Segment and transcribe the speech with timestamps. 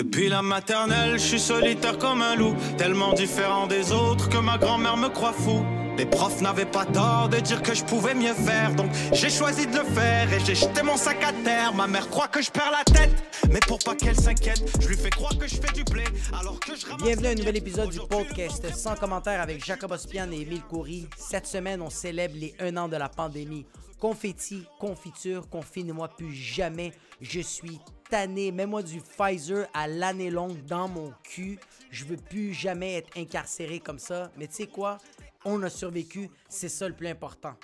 [0.00, 4.56] Depuis la maternelle, je suis solitaire comme un loup, tellement différent des autres que ma
[4.56, 5.62] grand-mère me croit fou.
[5.98, 9.66] Les profs n'avaient pas tort de dire que je pouvais mieux faire, donc j'ai choisi
[9.66, 11.74] de le faire et j'ai jeté mon sac à terre.
[11.74, 13.12] Ma mère croit que je perds la tête,
[13.50, 16.58] mais pour pas qu'elle s'inquiète, je lui fais croire que je fais du blé alors
[16.58, 20.32] que je ramasse Bienvenue à un nouvel épisode du podcast sans commentaire avec Jacob Ospian
[20.32, 21.08] et Émile Coury.
[21.18, 23.66] Cette semaine, on célèbre les un an de la pandémie.
[23.98, 26.94] Confetti, confiture, confinez-moi plus jamais.
[27.20, 27.78] Je suis
[28.10, 28.52] tanné.
[28.52, 31.58] Mets-moi du Pfizer à l'année longue dans mon cul.
[31.90, 34.30] Je veux plus jamais être incarcéré comme ça.
[34.36, 34.98] Mais tu sais quoi?
[35.44, 36.28] On a survécu.
[36.48, 37.54] C'est ça le plus important.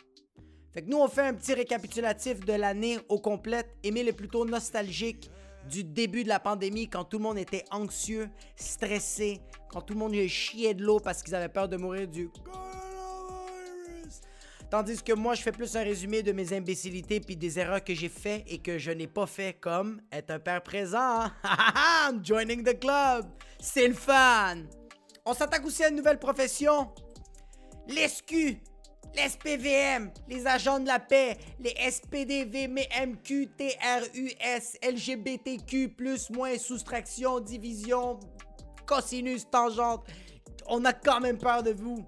[0.73, 3.68] Fait que nous, on fait un petit récapitulatif de l'année au complète.
[3.82, 5.30] Émile est plutôt nostalgique
[5.68, 10.01] du début de la pandémie quand tout le monde était anxieux, stressé, quand tout le
[10.01, 12.30] monde chiait de l'eau parce qu'ils avaient peur de mourir du.
[14.70, 17.95] Tandis que moi, je fais plus un résumé de mes imbécilités puis des erreurs que
[17.95, 21.27] j'ai fait et que je n'ai pas fait comme être un père présent.
[21.45, 23.27] I'm joining the club.
[23.60, 24.66] C'est le fan.
[25.24, 26.90] On s'attaque aussi à une nouvelle profession.
[27.87, 28.60] L'ESQ,
[29.15, 37.38] les SPVM, les agents de la paix, les SPDV, MQ, TRUS, LGBTQ, plus, moins, soustraction,
[37.38, 38.18] division,
[38.85, 40.07] cosinus, tangente.
[40.68, 42.05] On a quand même peur de vous.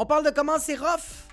[0.00, 1.26] On parle de comment c'est rough.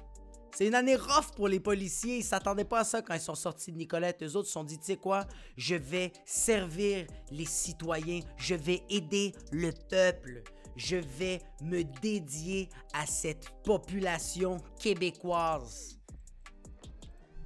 [0.56, 2.18] C'est une année rough pour les policiers.
[2.18, 4.24] Ils s'attendaient pas à ça quand ils sont sortis de Nicolette.
[4.24, 8.22] Eux autres se sont dit, tu sais quoi, je vais servir les citoyens.
[8.38, 10.42] Je vais aider le peuple.
[10.76, 16.00] Je vais me dédier à cette population québécoise.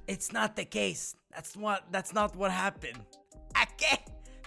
[0.08, 1.16] It's not the case.
[1.34, 3.04] That's what, that's not what happened.
[3.60, 3.84] OK?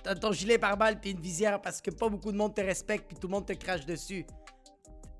[0.02, 3.08] T'as ton gilet pare-balles puis une visière parce que pas beaucoup de monde te respecte
[3.08, 4.26] puis tout le monde te crache dessus.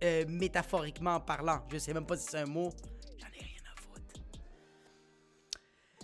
[0.04, 1.62] Euh, métaphoriquement parlant.
[1.72, 2.72] Je sais même pas si c'est un mot.
[3.18, 4.20] J'en ai rien à foutre.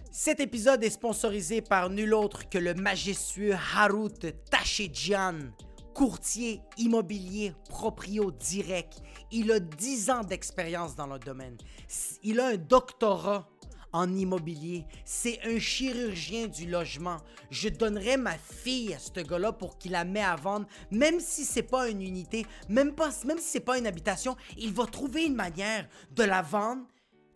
[0.09, 4.13] Cet épisode est sponsorisé par nul autre que le majestueux Harut
[4.49, 5.39] Tachedjian,
[5.93, 9.01] courtier immobilier proprio direct.
[9.31, 11.57] Il a 10 ans d'expérience dans le domaine.
[12.23, 13.49] Il a un doctorat
[13.91, 14.85] en immobilier.
[15.05, 17.17] C'est un chirurgien du logement.
[17.49, 21.45] Je donnerais ma fille à ce gars-là pour qu'il la mette à vendre, même si
[21.45, 24.35] c'est pas une unité, même, pas, même si c'est pas une habitation.
[24.57, 26.85] Il va trouver une manière de la vendre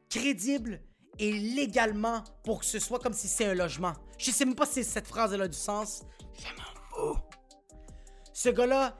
[0.09, 0.79] crédible
[1.19, 3.93] et légalement pour que ce soit comme si c'est un logement.
[4.17, 6.03] Je sais même pas si cette phrase-là a du sens.
[6.37, 7.15] Je m'en.
[8.33, 8.97] Ce gars-là,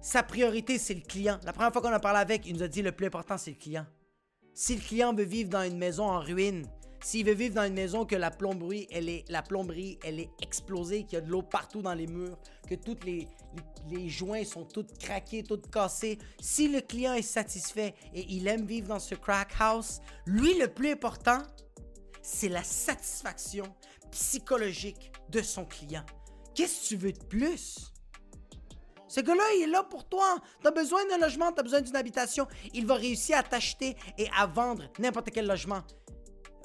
[0.00, 1.38] sa priorité, c'est le client.
[1.44, 3.50] La première fois qu'on a parlé avec, il nous a dit le plus important, c'est
[3.50, 3.86] le client.
[4.54, 6.66] Si le client veut vivre dans une maison en ruine,
[7.00, 10.30] s'il veut vivre dans une maison que la plomberie, elle est, la plomberie, elle est
[10.42, 12.38] explosée, qu'il y a de l'eau partout dans les murs,
[12.68, 13.28] que tous les,
[14.08, 18.88] joints sont tous craqués, tous cassés, si le client est satisfait et il aime vivre
[18.88, 21.38] dans ce crack house, lui, le plus important,
[22.20, 23.64] c'est la satisfaction
[24.10, 26.04] psychologique de son client.
[26.54, 27.92] Qu'est-ce que tu veux de plus?
[29.08, 30.36] Ce gars-là, il est là pour toi.
[30.62, 32.46] T'as besoin d'un logement, t'as besoin d'une habitation.
[32.74, 35.82] Il va réussir à t'acheter et à vendre n'importe quel logement.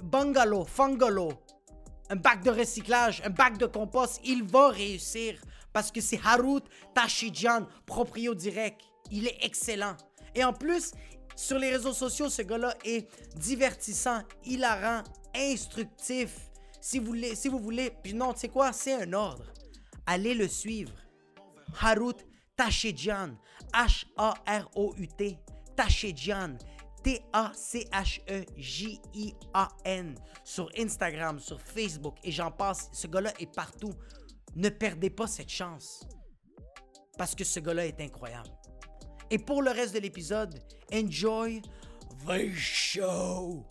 [0.04, 1.32] Bungalow, fungalow,
[2.10, 5.40] un bac de recyclage, un bac de compost, il va réussir
[5.72, 6.62] parce que c'est Harut
[6.94, 8.82] Tachidjian, proprio direct.
[9.12, 9.96] Il est excellent.
[10.36, 10.92] Et en plus,
[11.36, 15.04] sur les réseaux sociaux, ce gars-là est divertissant, hilarant,
[15.36, 16.52] instructif.
[16.80, 19.46] Si vous voulez, si vous voulez, puis non, tu sais quoi, c'est un ordre.
[20.06, 20.94] Allez le suivre.
[21.82, 22.18] Harut
[22.56, 23.36] Tachedjian.
[23.74, 25.40] H-A-R-O-U-T.
[25.76, 26.58] Tachedjian.
[27.04, 27.86] T-A-C-H-E-J-I-A-N.
[30.44, 32.90] Sur Instagram, sur Facebook et j'en passe.
[32.94, 33.94] Ce gars-là est partout.
[34.56, 36.08] Ne perdez pas cette chance.
[37.18, 38.50] Parce que ce gars-là est incroyable.
[39.30, 40.60] Et pour le reste de l'épisode,
[40.94, 41.62] enjoy
[42.26, 43.66] the show.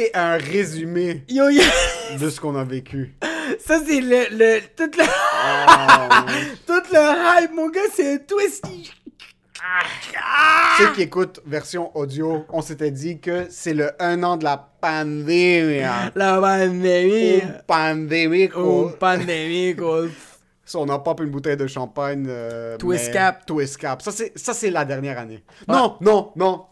[0.00, 1.62] C'est un résumé Yo, yo,
[2.18, 3.14] de ce qu'on a vécu.
[3.64, 6.24] ça c'est le, le, tout le, Ah,
[6.66, 8.64] tout le hype, mon gars, c'est un twist.
[9.62, 10.76] Ah!
[10.78, 14.70] Ceux qui écoutent version audio, on s'était dit que c'est le 1 an de la
[14.80, 15.80] pandémie.
[16.14, 17.34] La pandémie.
[17.40, 18.42] Une pandémie.
[18.44, 18.98] Une quoi.
[18.98, 20.04] pandémie, quoi.
[20.64, 22.26] Ça, on a pop une bouteille de champagne.
[22.28, 23.44] euh, Twist mais- cap.
[23.44, 24.00] Twist cap.
[24.02, 25.42] Ça, c'est, ça, c'est la dernière année.
[25.68, 26.64] Non, non, non.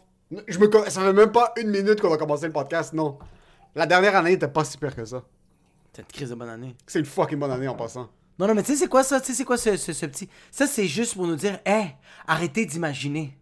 [0.47, 3.17] Je me, ça fait même pas une minute qu'on a commencé le podcast, non.
[3.75, 5.23] La dernière année était pas si pire que ça.
[5.93, 6.75] C'est une crise de bonne année.
[6.85, 8.09] C'est une fucking bonne année en passant.
[8.37, 9.19] Non, non, mais tu sais, c'est quoi ça?
[9.19, 10.29] Tu sais, c'est quoi ce, ce, ce petit.
[10.51, 11.95] Ça, c'est juste pour nous dire, hé,
[12.27, 13.35] arrêtez d'imaginer.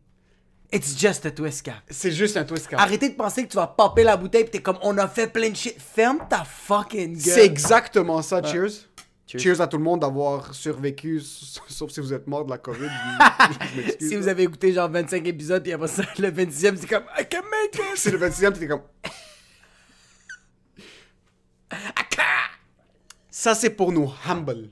[0.72, 1.76] It's just a twist cap.
[1.90, 2.80] C'est juste un twist cap.
[2.80, 5.28] Arrêtez de penser que tu vas popper la bouteille pis t'es comme on a fait
[5.28, 5.80] plein de shit.
[5.80, 7.22] Ferme ta fucking gueule.
[7.22, 8.90] C'est exactement ça, cheers.
[9.28, 9.40] Cheers.
[9.42, 9.62] cheers.
[9.62, 11.20] à tout le monde d'avoir survécu,
[11.68, 12.88] sauf si vous êtes mort de la COVID.
[12.90, 13.92] je.
[14.08, 17.26] Si vous avez écouté genre 25 épisodes et après ça, le 26e, c'est comme I
[17.30, 17.98] can make it.
[17.98, 18.82] C'est le 26e, t'étais comme.
[23.30, 24.70] Ça, c'est pour nous humble.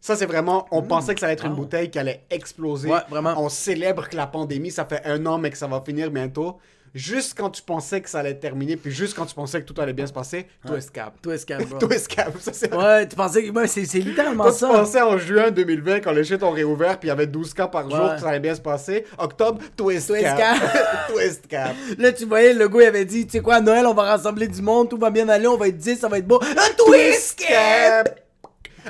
[0.00, 0.66] Ça, c'est vraiment.
[0.70, 2.88] On pensait que ça allait être une bouteille qui allait exploser.
[2.88, 3.34] Ouais, vraiment.
[3.42, 6.58] On célèbre que la pandémie, ça fait un an, mais que ça va finir bientôt.
[6.94, 9.80] Juste quand tu pensais que ça allait terminer, puis juste quand tu pensais que tout
[9.80, 11.14] allait bien se passer, twist cap.
[11.22, 11.78] Twist cap, bro.
[11.78, 12.32] Twist cap.
[12.40, 12.74] Ça, c'est.
[12.74, 13.50] Ouais, tu pensais que.
[13.50, 14.68] Ouais, c'est littéralement Quand tu ça.
[14.68, 17.66] pensais en juin 2020, quand les shit ont réouvert, puis il y avait 12 cas
[17.68, 18.14] par jour, Ouais.
[18.14, 19.04] que ça allait bien se passer.
[19.18, 20.38] Octobre, twist, Twist cap.
[20.38, 21.08] cap.
[21.12, 21.74] twist cap.
[21.98, 24.02] Là, tu voyais, le gars, il avait dit, tu sais quoi, à Noël, on va
[24.04, 26.40] rassembler du monde, tout va bien aller, on va être 10, ça va être beau.
[26.42, 28.18] Un twist cap!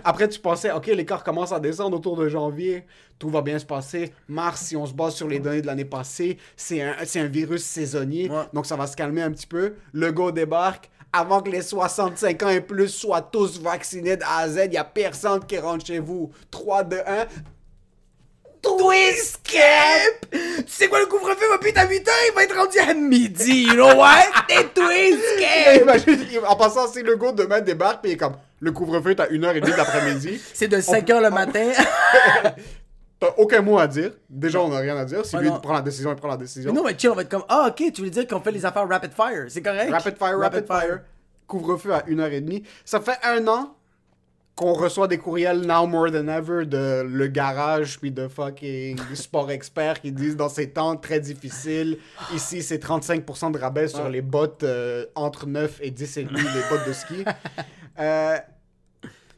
[0.05, 2.85] Après, tu pensais, OK, l'écart commence à descendre autour de janvier.
[3.19, 4.13] Tout va bien se passer.
[4.29, 7.27] Mars, si on se base sur les données de l'année passée, c'est un, c'est un
[7.27, 8.31] virus saisonnier.
[8.31, 8.45] Ouais.
[8.53, 9.75] Donc, ça va se calmer un petit peu.
[9.93, 10.91] Le go débarque.
[11.11, 14.71] Avant que les 65 ans et plus soient tous vaccinés de A à Z, il
[14.71, 16.31] n'y a personne qui rentre chez vous.
[16.51, 17.27] 3, 2, 1.
[18.79, 20.31] Twist cap!
[20.31, 22.79] Tu sais quoi, le couvre-feu va plus être à 8 heures, il va être rendu
[22.79, 24.25] à midi, you know what?
[24.49, 25.83] Des twist cap!
[25.83, 29.21] Imagine, en passant, si le go demain débarque, puis il est comme, le couvre-feu est
[29.21, 30.41] à 1h30 d'après-midi.
[30.53, 31.71] C'est de 5 heures le matin.
[33.21, 34.13] T'as aucun mot à dire.
[34.31, 35.27] Déjà, on n'a rien à dire.
[35.27, 35.59] Si Ouais, lui non.
[35.59, 36.71] prend la décision, il prend la décision.
[36.73, 38.53] Mais non, mais chill, on va être comme, ah, ok, tu veux dire qu'on fait
[38.53, 39.91] les affaires rapid fire, c'est correct?
[39.91, 41.01] Rapid fire, rapid, fire.
[41.49, 42.63] Couvre-feu à 1h30.
[42.85, 43.75] Ça fait un an
[44.59, 49.53] qu'on reçoit des courriels now more than ever de le garage puis de fucking sport
[49.53, 51.99] expert qui disent dans ces temps très difficiles,
[52.35, 56.41] ici c'est 35% de rabais sur les bottes euh, entre 9 et 10 et demi,
[56.41, 57.25] les bottes de ski.
[58.01, 58.39] Euh,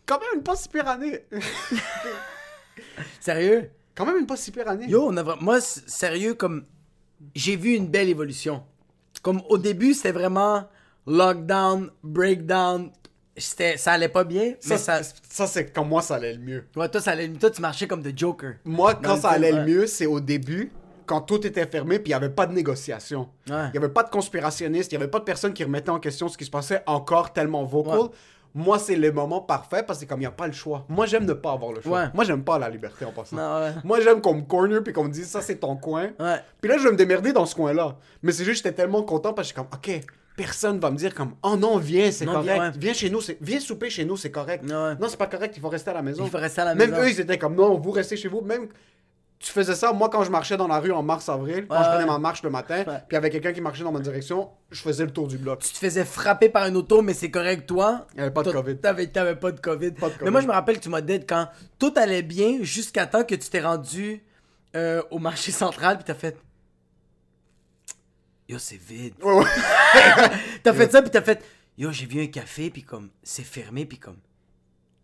[0.05, 1.25] quand même une pas si pire année.
[3.21, 3.71] Sérieux?
[3.95, 4.87] Quand même une pas si pire année.
[4.87, 6.67] Yo, on a moi, sérieux, comme,
[7.35, 8.63] j'ai vu une belle évolution.
[9.23, 10.69] Comme, au début, c'était vraiment
[11.07, 12.91] lockdown, breakdown,
[13.41, 15.01] ça allait pas bien, ça, mais ça...
[15.03, 16.65] ça c'est quand moi ça allait le mieux.
[16.77, 18.55] Ouais, toi, ça allait, toi, tu marchais comme de Joker.
[18.65, 19.61] Moi, quand ça allait ouais.
[19.61, 20.73] le mieux, c'est au début,
[21.07, 23.29] quand tout était fermé, puis il n'y avait pas de négociation.
[23.49, 23.67] Ouais.
[23.69, 25.99] Il n'y avait pas de conspirationnistes, il n'y avait pas de personnes qui remettaient en
[25.99, 27.99] question ce qui se passait encore tellement vocal.
[27.99, 28.09] Ouais.
[28.55, 30.85] Moi, c'est le moment parfait parce que comme il n'y a pas le choix.
[30.89, 32.01] Moi, j'aime ne pas avoir le choix.
[32.01, 32.07] Ouais.
[32.15, 33.37] Moi, j'aime pas la liberté en passant.
[33.37, 33.73] Non, ouais.
[33.85, 36.11] Moi, j'aime qu'on me corner puis qu'on me dise ça, c'est ton coin.
[36.19, 36.41] Ouais.
[36.61, 37.97] Puis là, je vais me démerder dans ce coin-là.
[38.23, 40.05] Mais c'est juste, j'étais tellement content parce que je suis comme, OK,
[40.45, 42.53] personne va me dire comme, oh non, viens, c'est Non, correct.
[42.53, 42.73] viens, ouais.
[42.79, 44.63] Viens chez nous, c'est- viens souper chez nous, c'est correct.
[44.65, 44.71] Ouais.
[44.71, 46.25] Non, c'est pas correct, il faut rester à la maison.
[46.25, 47.03] Il faut rester à la Même maison.
[47.03, 48.41] eux, ils étaient comme, non, vous restez chez vous.
[48.41, 48.69] Même,
[49.39, 51.89] tu faisais ça, moi, quand je marchais dans la rue en mars-avril, quand Ouais, je
[51.89, 52.11] prenais ouais.
[52.11, 52.85] ma marche le matin, Ouais.
[52.85, 55.39] puis il y avait quelqu'un qui marchait dans ma direction, je faisais le tour du
[55.39, 55.61] bloc.
[55.61, 58.07] tu te faisais frapper par une auto, mais c'est correct, toi?
[58.15, 58.77] Il y avait pas de Toi, COVID.
[58.79, 59.93] T'avais, t'avais pas de COVID.
[59.93, 60.31] Pas de Mais COVID.
[60.31, 61.49] moi, je me rappelle que tu m'as dit quand
[61.79, 64.23] tout allait bien jusqu'à temps que tu t'es rendu
[64.77, 66.37] euh, au marché central, puis t'as fait.
[68.51, 69.15] Yo, c'est vide.
[69.23, 69.45] Ouais, ouais.
[70.63, 71.41] T'as fait ça, puis t'as fait.
[71.79, 74.17] Yo, j'ai vu un café, puis comme, c'est fermé, puis comme.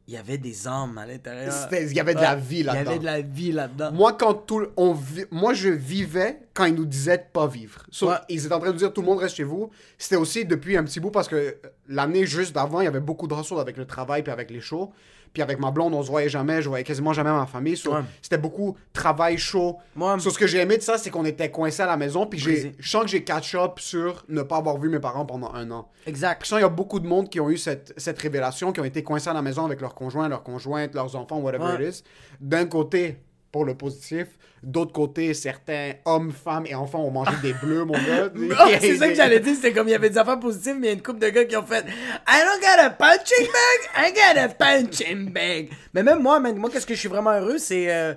[0.08, 1.52] Il y avait des âmes à l'intérieur.
[1.72, 2.90] Il y avait de la vie Il y là-dedans.
[2.90, 3.93] avait de la vie là-dedans.
[3.93, 4.96] Moi, quand tout le- on
[5.32, 7.82] moi, je vivais quand ils nous disaient de pas vivre.
[7.90, 8.14] So, Ouais.
[8.28, 9.70] Ils étaient en train de dire tout le monde reste chez vous.
[9.99, 11.56] C'était aussi depuis un petit bout parce que
[11.88, 14.60] l'année juste d'avant, il y avait beaucoup de hustle avec le travail puis avec les
[14.60, 14.92] shows.
[15.36, 16.62] Puis avec ma blonde, on se voyait jamais.
[16.62, 17.76] Je voyais quasiment jamais ma famille.
[17.76, 18.00] So, Ouais.
[18.22, 19.76] C'était beaucoup travail, show.
[19.94, 22.24] Moi, So, ce que j'ai aimé de ça, c'est qu'on était coincés à la maison.
[22.24, 25.52] Puis j'ai- je sens que j'ai catch-up sur ne pas avoir vu mes parents pendant
[25.52, 25.88] un an.
[26.06, 26.38] exact.
[26.40, 28.72] Puis je sens qu'il y a beaucoup de monde qui ont eu cette, cette révélation,
[28.72, 31.75] qui ont été coincés à la maison avec leurs conjoints, leurs conjointes, leurs enfants, whatever
[31.84, 32.02] it is.
[32.40, 33.18] D'un côté,
[33.56, 34.26] pour le positif.
[34.62, 38.28] D'autre côté, certains hommes, femmes et enfants ont mangé des bleus, mon gars.
[38.34, 40.88] Oh, c'est ça que j'allais dire, c'était comme il y avait des affaires positives, mais
[40.88, 41.84] il y a une couple de gars qui ont fait
[42.28, 45.70] I don't got a punching bag, I got a punching bag.
[45.94, 47.86] Mais même moi, man, moi, qu'est-ce que je suis vraiment heureux, c'est.
[47.90, 48.12] euh,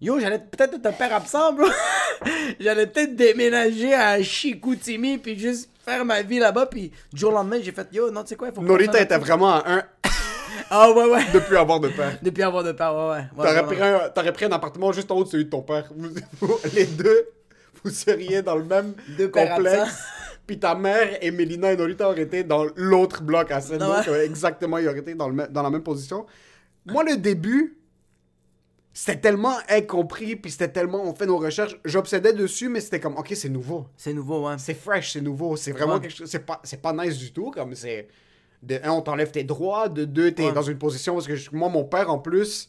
[0.00, 1.66] Yo, j'allais peut-être être un père absent, bro.
[2.60, 7.34] j'allais peut-être déménager à Chicoutimi, puis juste faire ma vie là-bas, puis du jour au
[7.34, 9.82] lendemain, j'ai fait Yo, non, tu sais quoi, il faut Norita était vraiment à un
[10.70, 11.24] Ah, ouais, ouais.
[11.32, 12.18] depuis avoir de père.
[12.22, 13.16] Depuis avoir de père, ouais, ouais.
[13.16, 15.62] ouais, T'aurais pris, un, t'aurais pris un appartement juste en haut de celui de ton
[15.62, 15.90] père.
[15.96, 16.08] Vous-
[16.40, 17.28] vous- les deux,
[17.82, 19.80] vous seriez dans le même Deux pères complexe.
[19.82, 19.94] absents.
[20.46, 23.58] Puis ta mère et Mélina et Norita auraient été dans l'autre bloc à.
[23.58, 23.78] Ah ouais.
[23.78, 26.24] Donc, euh, exactement, ils auraient été dans, le, même- dans la même position.
[26.86, 27.76] Moi, le début,
[28.94, 31.76] c'était tellement incompris, puis c'était tellement, on fait nos recherches.
[31.84, 33.86] J'obsédais dessus, mais c'était comme, ok, c'est nouveau.
[33.96, 34.54] C'est nouveau, ouais.
[34.58, 35.54] C'est fresh, c'est nouveau.
[35.56, 36.00] C'est vraiment Ouais.
[36.00, 36.28] quelque chose.
[36.30, 37.50] C'est pas, c'est pas nice du tout.
[37.50, 38.08] Comme c'est.
[38.62, 39.88] De un, on t'enlève tes droits.
[39.88, 40.52] De deux, t'es Ouais.
[40.52, 41.14] dans une position.
[41.14, 42.68] Parce que je- moi, mon père, en plus,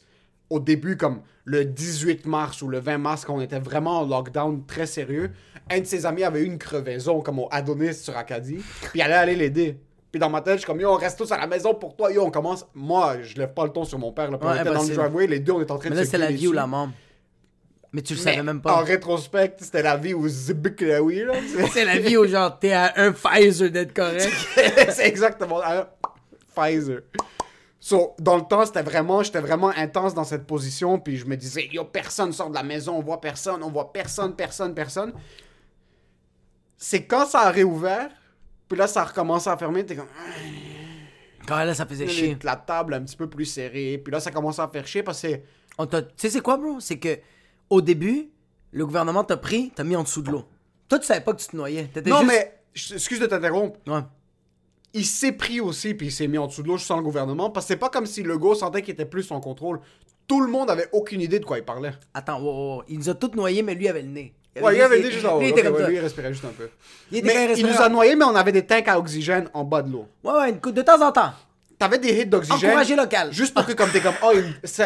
[0.49, 4.05] au début, comme le 18 mars ou le 20 mars, quand on était vraiment en
[4.05, 5.31] lockdown très sérieux,
[5.71, 8.57] un de ses amis avait eu une crevaison, comme au Adonis sur Acadie.
[8.81, 9.77] Puis il allait aller l'aider.
[10.11, 11.95] Puis dans ma tête, je suis comme, yo, on reste tous à la maison pour
[11.95, 12.11] toi.
[12.11, 12.65] Yo, on commence.
[12.73, 14.31] Moi, je lève pas le ton sur mon père.
[14.31, 15.27] Là, Puis Ouais, on était dans le driveway.
[15.27, 16.65] Les deux, on est en train Mais de là, se c'est la vie ou la
[16.65, 16.89] mort.
[17.91, 18.81] Mais tu le savais même En pas.
[18.81, 21.33] rétrospect, c'était la vie aux Zibiklaoui, là.
[21.71, 24.29] C'est la vie où genre t'es à un Pfizer d'être correct.
[24.91, 25.87] c'est exactement un
[26.55, 27.01] Pfizer.
[27.79, 31.35] So, dans le temps, c'était vraiment, j'étais vraiment intense dans cette position, puis je me
[31.37, 35.13] disais, yo, personne sort de la maison, on voit personne, on voit personne, personne, personne.
[36.77, 38.09] C'est quand ça a réouvert,
[38.67, 40.07] puis là, ça a recommencé à fermer, t'es comme,
[41.47, 42.37] Quand là, ça faisait chier.
[42.43, 45.21] la table un petit peu plus serrée, puis là, ça commence à faire chier parce
[45.21, 46.79] que Tu sais, c'est quoi, bro?
[46.79, 47.17] C'est que
[47.69, 48.29] au début,
[48.71, 50.45] le gouvernement t'a pris, t'a mis en dessous de l'eau.
[50.87, 51.89] Toi, tu savais pas que tu te noyais.
[51.93, 52.59] T'étais Non, juste- mais,
[52.95, 54.01] excuse de t'interrompre, Ouais.
[54.93, 57.49] il s'est pris aussi, puis il s'est mis en dessous de l'eau sans le gouvernement,
[57.49, 59.79] parce que c'est pas comme si Legault sentait qu'il était plus en contrôle.
[60.27, 61.91] Tout le monde avait aucune idée de quoi il parlait.
[62.13, 64.33] Attends, wow, wow, il nous a tous noyés, mais lui avait le nez.
[64.61, 65.39] Ouais, il avait dit juste en haut.
[65.39, 66.69] Lui, il ouais, lui, il respirait juste un peu.
[67.11, 69.81] Il Mais il nous a noyés, mais on avait des tanks à oxygène en bas
[69.81, 70.05] de l'eau.
[70.23, 71.31] Ouais, ouais, une de temps en temps.
[71.79, 72.71] T'avais des hits d'oxygène.
[72.71, 73.31] Encouragé local.
[73.31, 74.33] Juste pour que, comme t'es comme, oh,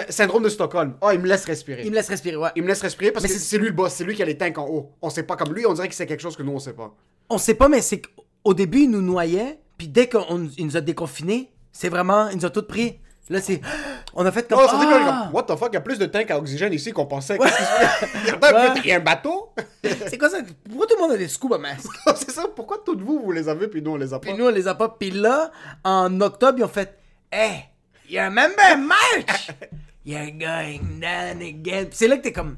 [0.09, 0.93] syndrome de Stockholm.
[1.01, 1.81] Oh, il me laisse respirer.
[1.83, 2.49] Il me laisse respirer, ouais.
[2.55, 4.25] Il me laisse respirer parce Mais que c'est- lui le boss, c'est lui qui a
[4.25, 4.91] les tanks en haut.
[5.01, 6.73] On sait pas comme lui, on dirait que c'est quelque chose que nous on sait
[6.73, 6.95] pas.
[7.29, 10.19] On sait pas, mais c'est qu'au début, il nous noyait, puis dès qu'il
[10.59, 12.99] nous a déconfinés, c'est vraiment, il nous a tous pris.
[13.29, 13.61] Là, c'est.
[14.13, 14.59] On a fait comme.
[14.61, 15.23] Oh, ça Ah!
[15.25, 17.37] comme, what the fuck, il y a plus de tanks à oxygène ici qu'on pensait.
[17.37, 18.51] Qu'est-ce qui se passe?
[18.51, 19.53] Il y a un il y a un bateau?
[19.83, 20.37] C'est quoi ça?
[20.67, 21.85] Pourquoi tout le monde a des scuba masks?
[22.15, 24.27] c'est ça, pourquoi toutes vous, vous les avez puis nous on les a pas?
[24.27, 24.89] Puis nous, on les a pas.
[24.89, 25.51] Puis là,
[25.83, 26.97] en octobre, ils ont fait
[27.31, 27.65] Hey,
[28.09, 29.51] you remember March?
[30.05, 31.85] You're going down again.
[31.91, 32.57] C'est là que t'es comme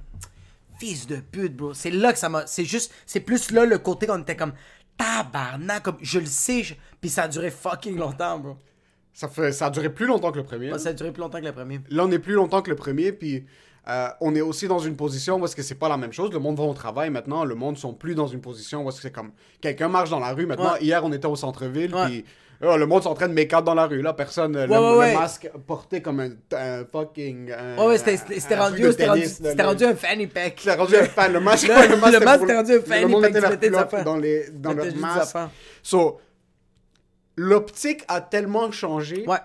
[0.79, 1.73] Fils de pute, bro.
[1.75, 2.47] C'est là que ça m'a.
[2.47, 2.91] C'est juste.
[3.05, 4.53] C'est plus là le côté qu'on était comme
[4.97, 5.83] Tabarnak.
[5.83, 6.63] Comme, je le sais.
[6.63, 8.57] je- Puis ça a duré fucking longtemps, bro.
[9.17, 10.77] Ça, fait, ça a duré plus longtemps que le premier.
[10.77, 11.79] Ça a duré plus longtemps que le premier.
[11.89, 13.45] Là, on est plus longtemps que le premier, puis
[13.87, 16.31] euh, on est aussi dans une position où est-ce que c'est pas la même chose.
[16.33, 18.97] Le monde va au travail maintenant, le monde sont plus dans une position où est-ce
[18.97, 19.31] que c'est comme
[19.61, 20.45] quelqu'un marche dans la rue.
[20.45, 20.81] Maintenant, Ouais.
[20.83, 22.05] hier, on était au centre-ville, Ouais.
[22.07, 22.25] puis
[22.61, 24.01] oh, le monde sont en train de make dans la rue.
[24.01, 25.13] Là, personne, le, Ouais, le ouais.
[25.13, 27.53] masque porté comme un, un fucking.
[27.53, 30.55] un- Ouais, ouais, c'était- c'était c'était un rendu, c'était rendu, c'était le- un fanny pack.
[30.57, 31.31] C'était rendu un fan.
[31.31, 31.95] Le masque, Le- le c'était
[32.25, 35.37] masque pour- était rendu un fanny Le monde pack, était dans, les, dans leur masque.
[35.83, 36.19] So,
[37.35, 39.37] l'optique a tellement changé Ouais.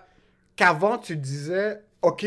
[0.56, 2.26] qu'avant, tu disais, OK,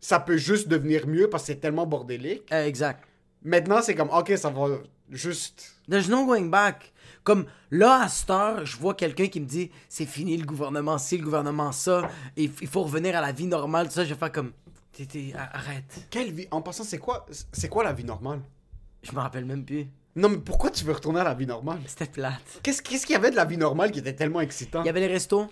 [0.00, 2.42] ça peut juste devenir mieux parce que c'est tellement bordélique.
[2.52, 3.04] Euh, exact.
[3.42, 4.68] Maintenant, c'est comme, OK, ça va
[5.10, 5.76] juste.
[5.88, 6.92] There's no going back.
[7.24, 10.98] Comme là, à cette heure, je vois quelqu'un qui me dit c'est fini le gouvernement
[10.98, 14.04] ci, le gouvernement ça, et il faut revenir à la vie normale, tout ça.
[14.04, 14.52] Je vais faire comme
[14.92, 16.06] T'es- t'es- arrête.
[16.10, 16.46] Quelle vie?
[16.52, 18.40] En passant, c'est quoi, c'est quoi la vie normale?
[19.02, 19.86] Je me rappelle même plus.
[20.16, 21.78] Non, mais pourquoi tu veux retourner à la vie normale?
[21.86, 22.34] C'était plate.
[22.62, 24.82] Qu'est-ce qu'est-ce qu'il y avait de la vie normale qui était tellement excitant?
[24.82, 25.46] Il y avait les restos.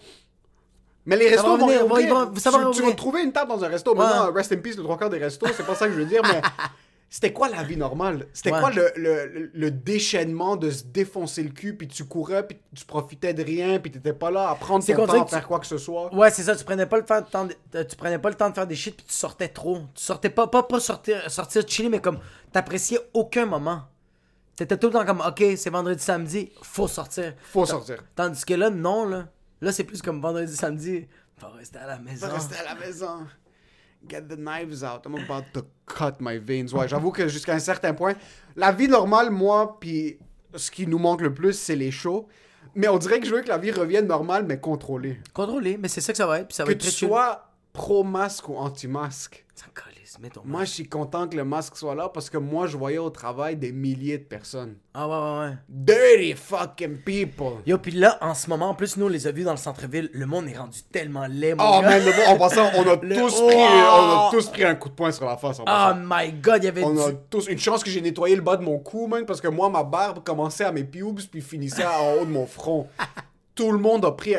[1.05, 2.15] Mais les restos vont revenir, réouvrir.
[2.15, 3.93] va- va- ça va tu, tu vas trouver une table dans un resto.
[3.95, 6.05] Maintenant, rest in peace, le trois quarts des restos, c'est pas ça que je veux
[6.05, 6.41] dire, mais
[7.11, 8.29] c'était quoi la vie normale?
[8.33, 8.61] C'était Ouais.
[8.61, 12.57] quoi le, le, le- le déchaînement de se défoncer le cul, puis tu courais, puis
[12.77, 15.25] tu profitais de rien, puis t'étais pas là à prendre C'est ton qu'on temps à
[15.25, 16.15] que tu- faire quoi que ce soit?
[16.15, 18.29] Ouais, c'est ça, tu prenais pas le temps de, temps de- euh, tu prenais pas
[18.29, 19.79] le temps de faire des shit puis tu sortais trop.
[19.97, 22.21] Tu sortais pas pas pas sortir sortir chiller mais comme
[22.53, 23.81] t'appréciais aucun moment.
[24.57, 27.35] T'étais tout le temps comme OK, c'est vendredi samedi, faut sortir.
[27.43, 28.05] Faut sortir.
[28.15, 29.29] Tandis que là non là.
[29.61, 31.07] Là c'est plus comme vendredi samedi,
[31.37, 32.27] faut rester à la maison.
[32.29, 33.27] Faut rester à la maison.
[34.09, 35.07] Get the knives out.
[35.07, 36.73] I'm about to cut my veins.
[36.73, 38.15] Ouais, j'avoue que jusqu'à un certain point,
[38.57, 40.19] la vie normale, moi, puis
[40.57, 42.27] ce qui nous manque le plus, c'est les shows.
[42.75, 45.21] Mais on dirait que je veux que la vie revienne normale, mais contrôlée.
[45.33, 47.07] Contrôlé, mais c'est ça que ça va être puis ça va Que être tu très
[47.07, 49.45] sois pro-masque ou anti-masque.
[50.45, 53.09] Moi, je suis content que le masque soit là parce que moi, je voyais au
[53.11, 54.75] travail des milliers de personnes.
[54.93, 55.57] Ah ouais ouais ouais.
[55.69, 57.63] Dirty fucking people.
[57.67, 59.57] Yo puis là en ce moment en plus nous on les a vus dans le
[59.57, 61.89] centre-ville, le monde est rendu tellement laid mon Oh gars.
[61.91, 63.47] man, le bon, en passant, on a, Le- tous Oh!
[63.47, 65.61] pris, on a tous pris un coup de poing sur la face.
[65.61, 66.01] En Oh passant.
[66.03, 67.01] my god, il y avait On du...
[67.01, 69.49] a tous une chance que j'ai nettoyé le bas de mon cou, man, parce que
[69.49, 72.89] moi, ma barbe commençait à mes pubes puis finissait en haut de mon front.
[73.55, 74.35] Tout le monde a pris.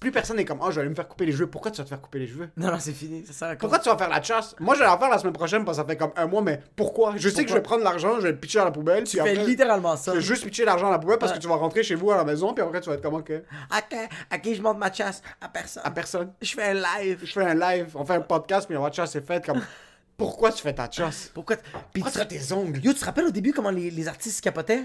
[0.00, 1.46] Plus personne n'est comme, oh, je vais aller me faire couper les cheveux.
[1.46, 2.48] Pourquoi tu vas te faire couper les cheveux?
[2.56, 3.60] Non non, c'est fini, ça sert à quoi?
[3.60, 4.56] Pourquoi tu vas faire la chasse?
[4.60, 6.40] Moi, je vais la faire la semaine prochaine parce que ça fait comme un mois,
[6.40, 7.14] mais pourquoi?
[7.16, 9.04] Je sais que je vais prendre l'argent, je vais le pitcher à la poubelle.
[9.04, 10.12] Tu fais littéralement ça.
[10.14, 11.38] Je vais juste pitcher l'argent à la poubelle parce Ouais.
[11.38, 13.20] que tu vas rentrer chez vous à la maison, puis après, tu vas être comment
[13.20, 13.42] que?
[13.70, 13.96] À qui,
[14.30, 15.20] à qui je monte ma chasse?
[15.40, 15.82] À personne.
[15.84, 16.32] À personne.
[16.40, 17.20] Je fais un live.
[17.24, 19.60] Je fais un live, on fait un podcast, puis la chasse est faite comme.
[20.16, 21.30] Pourquoi tu fais ta chasse?
[21.34, 21.56] Pourquoi
[21.92, 22.80] Pourquoi tu fais tes ongles?
[22.82, 24.84] Yo, tu te rappelles au début comment les, les artistes capotaient?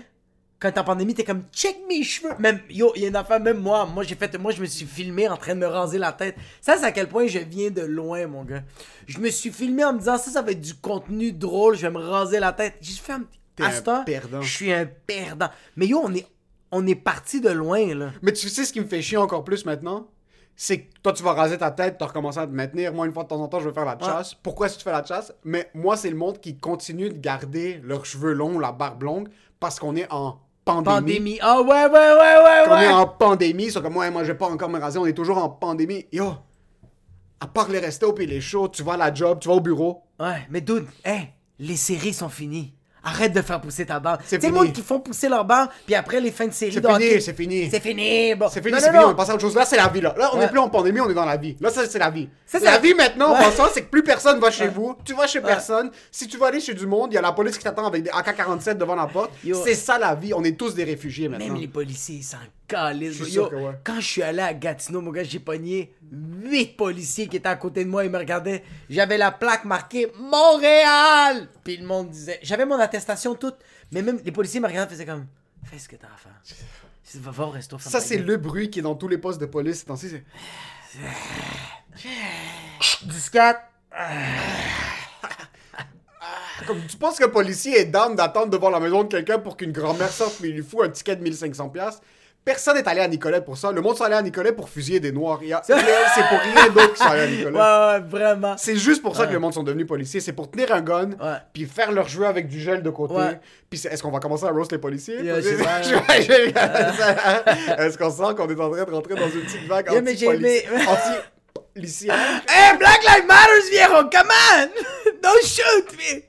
[0.62, 2.36] Quand t'es en pandémie, t'es comme check mes cheveux.
[2.38, 4.68] Même yo, il y a une affaire même moi, moi j'ai fait moi je me
[4.68, 6.36] suis filmé en train de me raser la tête.
[6.62, 8.62] Ça c'est à quel point je viens de loin mon gars.
[9.08, 11.82] Je me suis filmé en me disant ça ça va être du contenu drôle, je
[11.82, 12.76] vais me raser la tête.
[12.80, 13.24] J'ai fait un
[13.56, 14.42] perdant.
[14.42, 15.50] Je suis un perdant.
[15.76, 16.28] Mais yo, on est
[16.72, 18.12] on est parti de loin là.
[18.22, 20.08] Mais tu sais ce qui me fait chier encore plus maintenant?
[20.56, 22.94] C'est que toi, tu vas raser ta tête, tu vas recommencer à te maintenir.
[22.94, 24.36] Moi, une fois de temps en temps, je vais faire la chasse.
[24.36, 25.34] Pourquoi est-ce que tu fais la chasse?
[25.44, 29.30] Mais moi, c'est le monde qui continue de garder leurs cheveux longs, la barbe longue,
[29.60, 30.96] parce qu'on est en pandémie.
[30.96, 31.40] Pandémie.
[31.42, 32.86] Ah ouais ouais ouais ouais Qu'on ouais.
[32.86, 35.14] est en pandémie, c'est comme moi, moi, je vais pas encore me raser, on est
[35.14, 36.06] toujours en pandémie.
[36.12, 36.34] Yo!
[37.40, 39.62] À part les restos puis les shows, tu vas à la job, tu vas au
[39.62, 40.04] bureau.
[40.20, 42.74] Ouais, mais dude, hey, les séries sont finies.
[43.04, 44.22] Arrête de faire pousser ta barbe.
[44.26, 46.82] C'est le monde qui font pousser leur barbe, puis après les fins de série C'est
[46.86, 47.70] fini, c'est fini.
[47.72, 48.48] C'est fini, bon.
[48.52, 49.56] C'est fini, c'est fini, on passe à autre chose.
[49.56, 50.14] Là, c'est la vie, là.
[50.18, 50.44] Là, on Ouais.
[50.46, 51.58] n'est plus en pandémie, on est dans la vie.
[51.60, 52.30] Là, ça, c'est la vie.
[52.46, 53.40] Ça, c'est la vie maintenant, en Ouais.
[53.40, 54.70] passant, c'est que plus personne va chez Ouais.
[54.70, 54.96] vous.
[55.04, 55.90] Tu vas chez personne.
[56.12, 58.04] Si tu vas aller chez du monde, il y a la police qui t'attend avec
[58.04, 59.32] des AK-47 devant la porte.
[59.64, 60.34] C'est ça la vie.
[60.36, 61.48] On est tous des réfugiés maintenant.
[61.54, 62.38] Même les policiers, ils s'en
[63.36, 63.74] Yo, ouais.
[63.84, 67.56] Quand je suis allé à Gatineau, mon gars, j'ai pogné 8 policiers qui étaient à
[67.56, 68.04] côté de moi.
[68.06, 68.64] Ils me regardaient.
[68.90, 71.48] J'avais la plaque marquée Montréal.
[71.64, 72.40] Puis le monde disait.
[72.44, 73.58] J'avais mon attestation toute.
[73.92, 75.28] Mais même les policiers me regardaient faisaient comme
[75.64, 76.32] Fais ce que t'as à faire.
[77.46, 77.78] Au resto.
[77.80, 79.86] Ça, c'est le bruit qui est dans tous les postes de police.
[79.98, 80.24] c'est-
[83.32, 83.56] 14.
[86.68, 89.72] Comme tu penses qu'un policier est down d'attendre devant la maison de quelqu'un pour qu'une
[89.72, 92.00] grand-mère sorte mais il lui fout un ticket de 1500 pièces.
[92.44, 93.72] Personne n'est allé à Nicolet pour ça.
[93.72, 95.40] Le monde sont allés à Nicolet pour fusiller des noirs.
[95.64, 97.56] C'est pour rien d'autre qu'ils sont allés à Nicolet.
[97.56, 98.56] Ouais, ouais, vraiment.
[98.58, 100.22] C'est juste pour ça que le monde sont devenus policiers.
[100.22, 101.12] C'est pour tenir un gun,
[101.54, 103.14] puis faire leur jeu avec du gel de côté.
[103.14, 103.40] Ouais.
[103.70, 105.22] Puis est-ce qu'on va commencer à roast les policiers?
[105.22, 105.38] Yeah,
[107.78, 110.16] est-ce qu'on sent qu'on est en train de rentrer dans une petite vague Yeah, mais
[110.16, 112.16] j'ai anti-polici- aimé- anti-policière?
[112.50, 114.68] Hey, Black Lives Matters, viejo, come on!
[115.22, 116.24] Don't shoot me!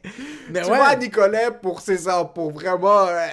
[0.51, 3.27] Mais tu à Nicolet pour ça, pour vraiment euh,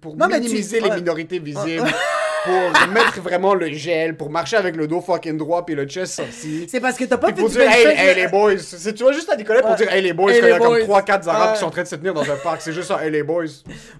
[0.00, 1.84] pour Non, mais minimiser tu- les minorités visibles,
[2.46, 6.14] pour mettre vraiment le gel, pour marcher avec le dos fucking droit puis le chest
[6.14, 6.66] sorti.
[6.68, 8.58] C'est parce que t'as pas Puis pour fait dire, hey, hey, les boys.
[8.58, 10.58] C'est- Tu vas juste à Nicolet pour dire, hey les boys, quand il y a
[10.58, 11.00] comme boys.
[11.02, 12.62] 3-4 arabes qui sont en train de se tenir dans un parc.
[12.62, 13.44] C'est juste ça, hey les boys.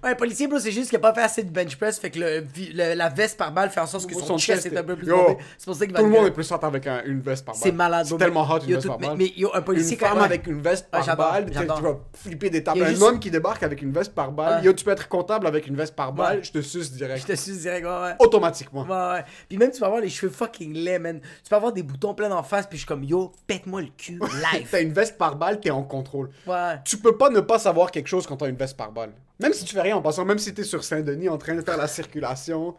[0.03, 2.19] Ouais, policier, bro, c'est juste qu'il a pas fait assez de bench press, fait que
[2.19, 4.77] le, vi- le- la veste par balle fait en sorte que son, Son chest est
[4.77, 5.37] un peu plus Yo.
[5.57, 7.45] C'est pour ça qu'il va Tout le monde est plus hot avec un- une veste
[7.45, 7.61] par balle.
[7.63, 9.17] C'est malade, C'est tellement hot une veste par mais- balle.
[9.17, 10.23] Mais yo, un policier femme ouais.
[10.25, 12.83] avec une veste par balle, tu vas flipper des tables.
[12.83, 15.67] Un homme qui débarque avec une veste par balle, yo, tu peux être comptable avec
[15.67, 17.21] une veste par balle, je te suce direct.
[17.21, 18.13] Je te suis direct, ouais.
[18.37, 18.83] Automatiquement.
[18.83, 19.25] Ouais, ouais.
[19.49, 21.19] Puis même, tu vas avoir les cheveux fucking laids, man.
[21.43, 23.87] Tu peux avoir des boutons pleins en face, puis je suis comme, yo, pète-moi le
[23.97, 24.19] cul,
[24.53, 24.67] live.
[24.71, 26.29] T'as une veste par balle, t'es en contrôle.
[26.45, 26.79] Ouais.
[26.85, 29.11] Tu peux pas ne pas savoir quelque chose quand t'as une veste par balle.
[29.39, 31.61] Même si tu fais rien en passant, même si t'es sur Saint-Denis en train de
[31.61, 32.75] faire la circulation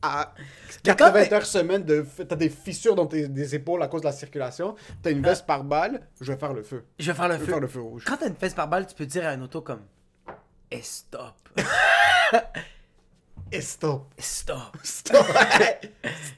[0.00, 0.32] à
[0.86, 3.88] Mais quand 80 t'es- heures semaine, de, t'as des fissures dans tes des épaules à
[3.88, 6.84] cause de la circulation, t'as une veste par balle, je vais faire le feu.
[7.00, 7.50] Je vais faire le Je vais feu.
[7.52, 8.04] faire le feu rouge.
[8.06, 9.80] Quand t'as une fesse par balle, tu peux dire à un auto comme,
[10.70, 11.34] et stop.
[13.52, 14.06] Et stop.
[14.18, 14.76] Stop.
[14.82, 15.26] Stop.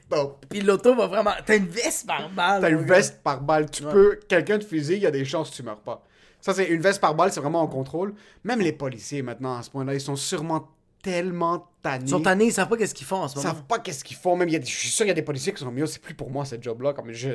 [0.07, 0.45] stop.
[0.49, 1.31] Puis l'auto va vraiment.
[1.45, 2.61] T'as une veste par balle.
[2.61, 2.95] T'as une gars.
[2.95, 3.69] veste par balle.
[3.69, 3.91] Tu Ouais.
[3.91, 4.19] peux.
[4.27, 6.03] Quelqu'un te fusille, il y a des chances que tu meurs pas.
[6.39, 8.13] Ça, c'est une veste par balle, c'est vraiment en contrôle.
[8.43, 10.69] Même les policiers, maintenant, à ce point-là, ils sont sûrement
[11.03, 12.05] tellement tannés.
[12.05, 13.53] Ils sont tannés, ils savent pas qu'est-ce qu'ils font en ce Ils moment.
[13.53, 14.35] savent pas qu'est-ce qu'ils font.
[14.35, 15.85] Même, y a des- je suis sûr qu'il y a des policiers qui sont mieux.
[15.85, 16.93] C'est plus pour moi, cette job-là.
[16.93, 17.29] Comme je.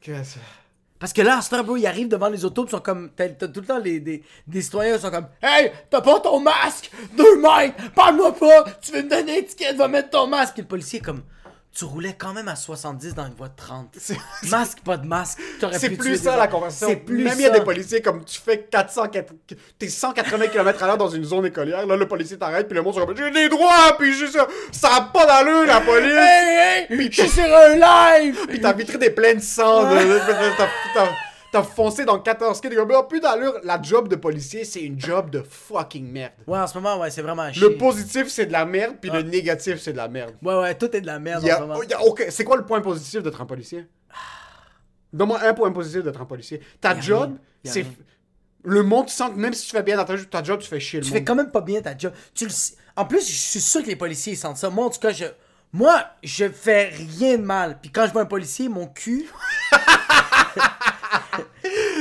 [0.00, 0.38] Qu'est-ce-
[0.98, 3.10] Parce que là, à bro, ils arrivent devant les autos, ils sont comme.
[3.14, 4.22] T'as tout le temps les,
[4.60, 6.90] citoyens qui sont comme Hey, t'as pas ton masque!
[7.16, 7.92] Deux mètres!
[7.94, 8.64] Parle-moi pas!
[8.82, 10.54] Tu veux me donner une étiquette, va mettre ton masque!
[10.54, 11.22] Puis le policier est comme.
[11.78, 13.96] Tu roulais quand même à 70 dans une voie de 30.
[14.50, 15.38] Masque, pas de masque.
[15.78, 16.88] C'est plus ça la conversation.
[16.88, 19.02] C'est plus Même il y a des policiers comme tu fais 400,
[19.78, 21.86] t'es 180 km à l'heure dans une zone écolière.
[21.86, 24.48] Là, le policier t'arrête, puis le monde sont comme j'ai des droits, puis j'ai ça.
[24.72, 26.10] Ça a pas d'allure, la police.
[26.12, 27.08] Hey, hey!
[27.12, 28.38] Je suis sur un live!
[28.48, 29.84] Puis t'as vitré des pleins de sang.
[29.84, 32.68] de- t'as- foncé dans 14 kids.
[32.78, 33.54] Oh, plus d'allure.
[33.64, 36.32] La job de policier, c'est une job de fucking merde.
[36.46, 39.10] Ouais, en ce moment, ouais, c'est vraiment un Le positif, c'est de la merde, puis
[39.10, 40.34] le négatif, c'est de la merde.
[40.42, 41.82] Ouais, ouais, tout est de la merde Y en ce moment.
[41.82, 43.86] y a aucun- C'est quoi le point positif d'être un policier?
[45.12, 46.60] Donne-moi un point positif d'être un policier.
[46.80, 47.86] Ta Y job, c'est.
[48.64, 50.80] Le monde sent que même si tu fais bien dans ta, ta job, tu fais
[50.80, 51.18] chier le Tu monde.
[51.20, 52.12] fais quand même pas bien ta job.
[52.34, 52.50] Tu le
[52.96, 54.68] En plus, je suis sûr que les policiers ils sentent ça.
[54.68, 55.24] Moi, en tout cas, je.
[55.72, 57.78] Moi, je fais rien de mal.
[57.80, 59.26] Puis quand je vois un policier, mon cul.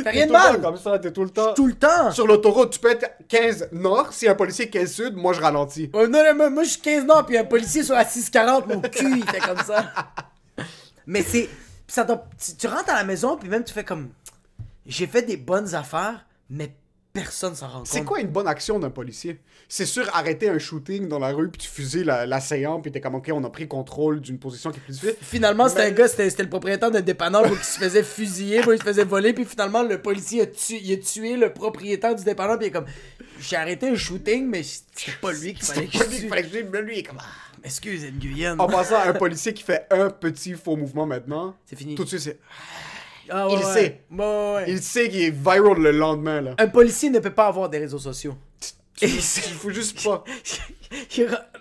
[0.06, 0.62] rien de mal.
[0.62, 1.54] comme ça, t'es tout le temps.
[1.54, 2.12] Tout le temps.
[2.12, 5.42] Sur l'autoroute, tu peux être 15 nord, si un policier est 15 sud, moi je
[5.42, 5.90] ralentis.
[5.94, 8.68] Ouais, non, non, moi, moi, je suis 15 ans, puis un policier sur la 640,
[8.68, 9.94] mon cul, il fait comme ça.
[11.08, 11.50] Mais c'est.
[11.88, 14.10] ça tu, tu rentres à la maison, puis même tu fais comme.
[14.86, 16.74] J'ai fait des bonnes affaires, mais
[17.24, 17.88] personne s'en rend compte.
[17.88, 19.40] C'est quoi une bonne action d'un policier?
[19.70, 23.02] C'est sûr, arrêter un shooting dans la rue, puis tu fusilles la- l'assaillant, puis t'es
[23.02, 25.16] comme, ok, on a pris contrôle d'une position qui est plus difficile.
[25.22, 28.80] Finalement, c'était un gars, c'était le propriétaire d'un dépanneur qui se faisait fusiller, bro, il
[28.80, 32.24] se faisait voler, puis finalement, le policier a, tué, il a tué le propriétaire du
[32.24, 32.86] dépanneur, puis il est comme
[33.40, 36.78] J'ai arrêté un shooting, mais c'est pas lui qu'il fallait que je fallait que je
[36.80, 37.18] lui, il est comme.
[37.20, 37.26] ah.
[37.64, 38.58] Excuse, Nguyen.
[38.60, 41.96] En passant, un policier qui fait un petit faux mouvement maintenant, C'est fini.
[41.96, 42.40] tout de suite, c'est.
[43.30, 44.02] Ah, il ouais, sait.
[44.12, 44.66] Ouais.
[44.68, 46.56] Il sait qu'il est viral le lendemain, là.
[46.58, 48.36] Un policier ne peut pas avoir des réseaux sociaux.
[49.02, 50.24] Il faut juste pas.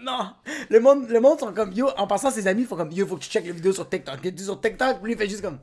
[0.03, 0.31] Non,
[0.71, 1.89] le monde, le monde sont comme yo.
[1.97, 4.19] En passant, ses amis font comme yo, faut que tu checkes les vidéos sur TikTok.
[4.23, 5.59] Il est sur TikTok, lui il fait juste comme.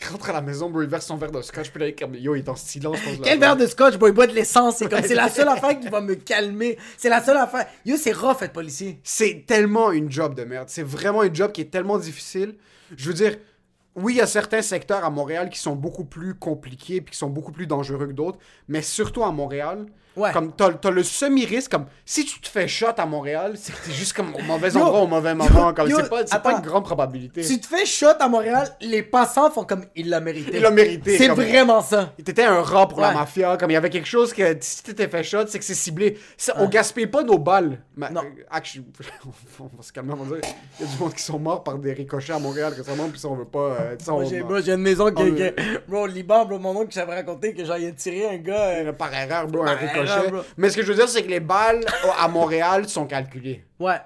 [0.00, 2.20] Il rentre à la maison, bro, il verse son verre de scotch, puis là, il
[2.20, 2.96] yo, il est en silence.
[3.22, 4.78] Quel verre de scotch, boy, il boit de l'essence.
[4.78, 6.78] C'est comme c'est la seule affaire qui va me calmer.
[6.96, 7.66] C'est la seule affaire.
[7.84, 8.98] Yo, c'est rough être policier.
[9.04, 10.68] C'est tellement une job de merde.
[10.70, 12.54] C'est vraiment une job qui est tellement difficile.
[12.96, 13.36] Je veux dire,
[13.96, 17.18] oui, il y a certains secteurs à Montréal qui sont beaucoup plus compliqués puis qui
[17.18, 19.86] sont beaucoup plus dangereux que d'autres, mais surtout à Montréal.
[20.16, 20.30] Ouais.
[20.32, 23.86] Comme t'as, t'as le semi-risque, comme si tu te fais shot à Montréal, c'est que
[23.86, 25.72] t'es juste comme au mauvais Yo, endroit au mauvais moment.
[25.72, 27.42] Comme c'est pas, c'est pas une grande probabilité.
[27.42, 30.52] Tu te fais shot à Montréal, les passants font comme il l'a mérité.
[30.56, 32.12] Il l'a mérité, C'est comme- vraiment ça.
[32.22, 35.08] T'étais un rat pour la mafia, comme il y avait quelque chose que si t'étais
[35.08, 36.18] fait shot, c'est que c'est ciblé.
[36.56, 37.78] On gaspille pas nos balles.
[37.96, 38.20] Mais, Non.
[38.22, 38.84] euh, actually,
[39.60, 40.50] on va se calmer, on va dire.
[40.78, 43.18] Il y a du monde qui sont morts par des ricochets à Montréal récemment, puis
[43.18, 43.58] ça on veut pas.
[43.80, 45.22] euh, ça, Moi, on- j'ai, moi, j'ai une maison qui,
[45.88, 48.68] Bro, Liban, bro, mon oncle, j'avais raconté que a tiré un gars.
[48.68, 50.01] euh, Par erreur, bro, un ricochet.
[50.30, 50.40] Bro.
[50.56, 51.80] Mais ce que je veux dire, c'est que les balles
[52.18, 53.64] à Montréal sont calculées.
[53.78, 53.96] Ouais.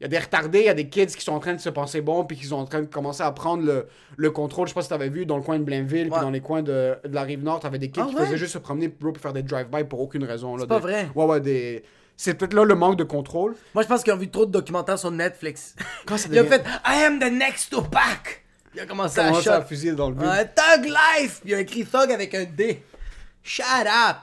[0.00, 1.60] Il y a des retardés, il y a des kids qui sont en train de
[1.60, 4.66] se penser bons, puis qui sont en train de commencer à prendre le, le contrôle.
[4.66, 6.20] Je sais pas si t'avais vu dans le coin de Blainville, puis Ouais.
[6.20, 8.24] dans les coins de, de la rive nord, t'avais des kids Ah qui ouais?
[8.26, 10.58] faisaient juste se promener bro, pour faire des drive-by pour aucune raison.
[10.58, 11.08] C'est pas des- vrai.
[11.14, 11.84] Ouais, ouais, des.
[12.16, 13.54] C'est peut-être là le manque de contrôle.
[13.74, 15.74] Moi, je pense qu'ils ont vu trop de documentaires sur Netflix.
[16.06, 18.42] Quand ça Il a devient- fait I am the next Tupac.
[18.74, 19.50] Il a commencé à commence shot.
[19.52, 20.26] à fusiller dans le vide.
[20.26, 21.40] Ouais, Thug Life!
[21.40, 22.82] Puis il a écrit Thug avec un D.
[23.42, 24.16] Shut up!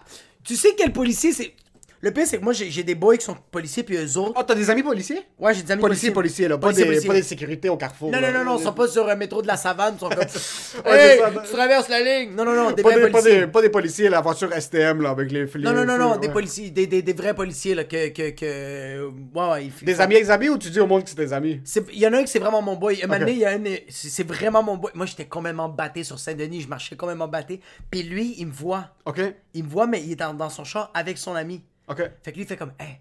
[0.44, 1.54] Tu sais quel policier c'est.
[2.04, 4.34] Le pire, c'est que moi, j'ai des boys qui sont policiers, puis eux autres.
[4.36, 5.22] Oh, t'as des amis policiers?
[5.38, 6.58] Ouais, j'ai des amis Policiers, policiers, là.
[6.58, 7.08] Pas, Policiers, des, policiers.
[7.10, 8.10] pas des sécurités au carrefour.
[8.12, 8.32] Non, là.
[8.32, 10.18] non, non, non, ils sont pas sur un métro de la savane, ils sont comme.
[10.86, 11.30] Ouais, hey, ça.
[11.46, 12.34] tu traverses la ligne!
[12.36, 13.40] Non, non, non, des Pas vrais des, pas, policiers.
[13.42, 15.66] des, pas des policiers, la voiture STM, là, avec les filets.
[15.66, 16.18] Non, non, non, non, ouais.
[16.20, 18.10] des policiers, des, des, des vrais policiers, là, que.
[18.10, 19.06] que, que...
[19.36, 21.62] Ouais, ouais, ils- Des amis ex-amis ou tu dis au monde que c'est tes amis?
[21.94, 23.00] Il y en a un qui c'est vraiment mon boy.
[23.04, 23.20] Un moment Ok.
[23.20, 23.64] donné, il y a un.
[23.90, 24.92] C'est vraiment mon boy.
[24.96, 26.62] Moi, j'étais complètement batté sur Saint-Denis.
[26.62, 27.60] Je marchais complètement batté.
[27.92, 28.90] Puis lui, il me voit.
[29.06, 29.22] Ok,
[29.54, 31.62] Il me voit, mais il est dans, dans son char avec son ami.
[31.92, 32.12] Ok.
[32.24, 33.00] Fait que lui, il fait comme, hey,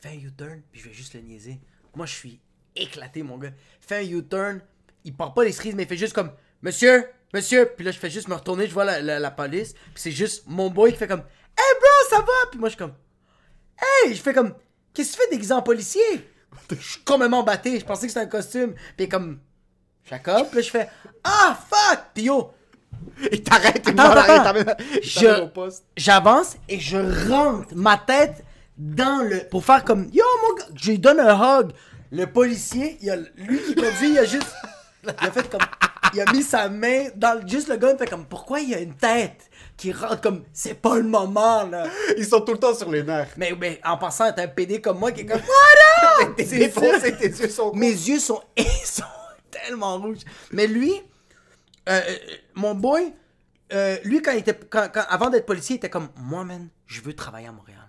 [0.00, 1.60] fais un U-turn, puis je vais juste le niaiser.
[1.94, 2.40] Moi, je suis
[2.74, 3.52] éclaté, mon gars.
[3.80, 4.60] Fais un U-turn.
[5.04, 7.70] Il part pas les cerises, mais il fait juste comme, monsieur, monsieur.
[7.76, 9.72] Puis là, je fais juste me retourner, je vois la, la, police.
[9.72, 12.50] Puis c'est juste mon boy qui fait comme, hey, bro, ça va?
[12.50, 12.94] Puis moi, je suis comme,
[13.78, 14.54] hey, je fais comme,
[14.92, 16.28] qu'est-ce que tu fais déguisé en policier?
[16.70, 17.78] Je suis complètement batté.
[17.78, 18.74] Je pensais que c'était un costume.
[18.96, 19.40] Puis comme,
[20.08, 20.48] Jacob.
[20.48, 20.88] Puis là, je fais,
[21.24, 22.00] ah, fuck!
[22.14, 22.52] Puis yo,
[23.32, 25.84] Il t'arrête, il Attends, attends, t'amène il Je- au poste.
[25.96, 26.98] j'avance et je
[27.30, 28.44] rentre ma tête
[28.76, 29.40] dans le.
[29.50, 30.08] Pour faire comme.
[30.12, 30.66] Yo, mon gars.
[30.76, 31.70] Je lui donne un hug.
[32.10, 34.46] Le policier, il a, lui qui conduit, il a juste.
[35.04, 35.60] Il a fait comme.
[36.14, 37.46] Il a mis sa main dans le.
[37.48, 38.24] Juste le gars, il fait comme.
[38.24, 40.44] Pourquoi il y a une tête qui rentre comme.
[40.52, 41.84] C'est pas le moment, là?
[42.16, 43.30] Ils sont tout le temps sur les nerfs.
[43.36, 45.40] Mais, mais en passant, t'as un PD comme moi qui est comme.
[46.36, 47.10] T'es ça.
[47.10, 49.02] tes yeux sont Mes yeux sont, ils sont
[49.50, 50.18] tellement rouges.
[50.52, 50.92] Mais lui,
[51.88, 52.16] euh, euh,
[52.54, 53.12] mon boy,
[53.72, 54.58] euh, lui, quand il était,
[55.08, 57.87] avant d'être policier, il était comme Moi, man, je veux travailler à Montréal.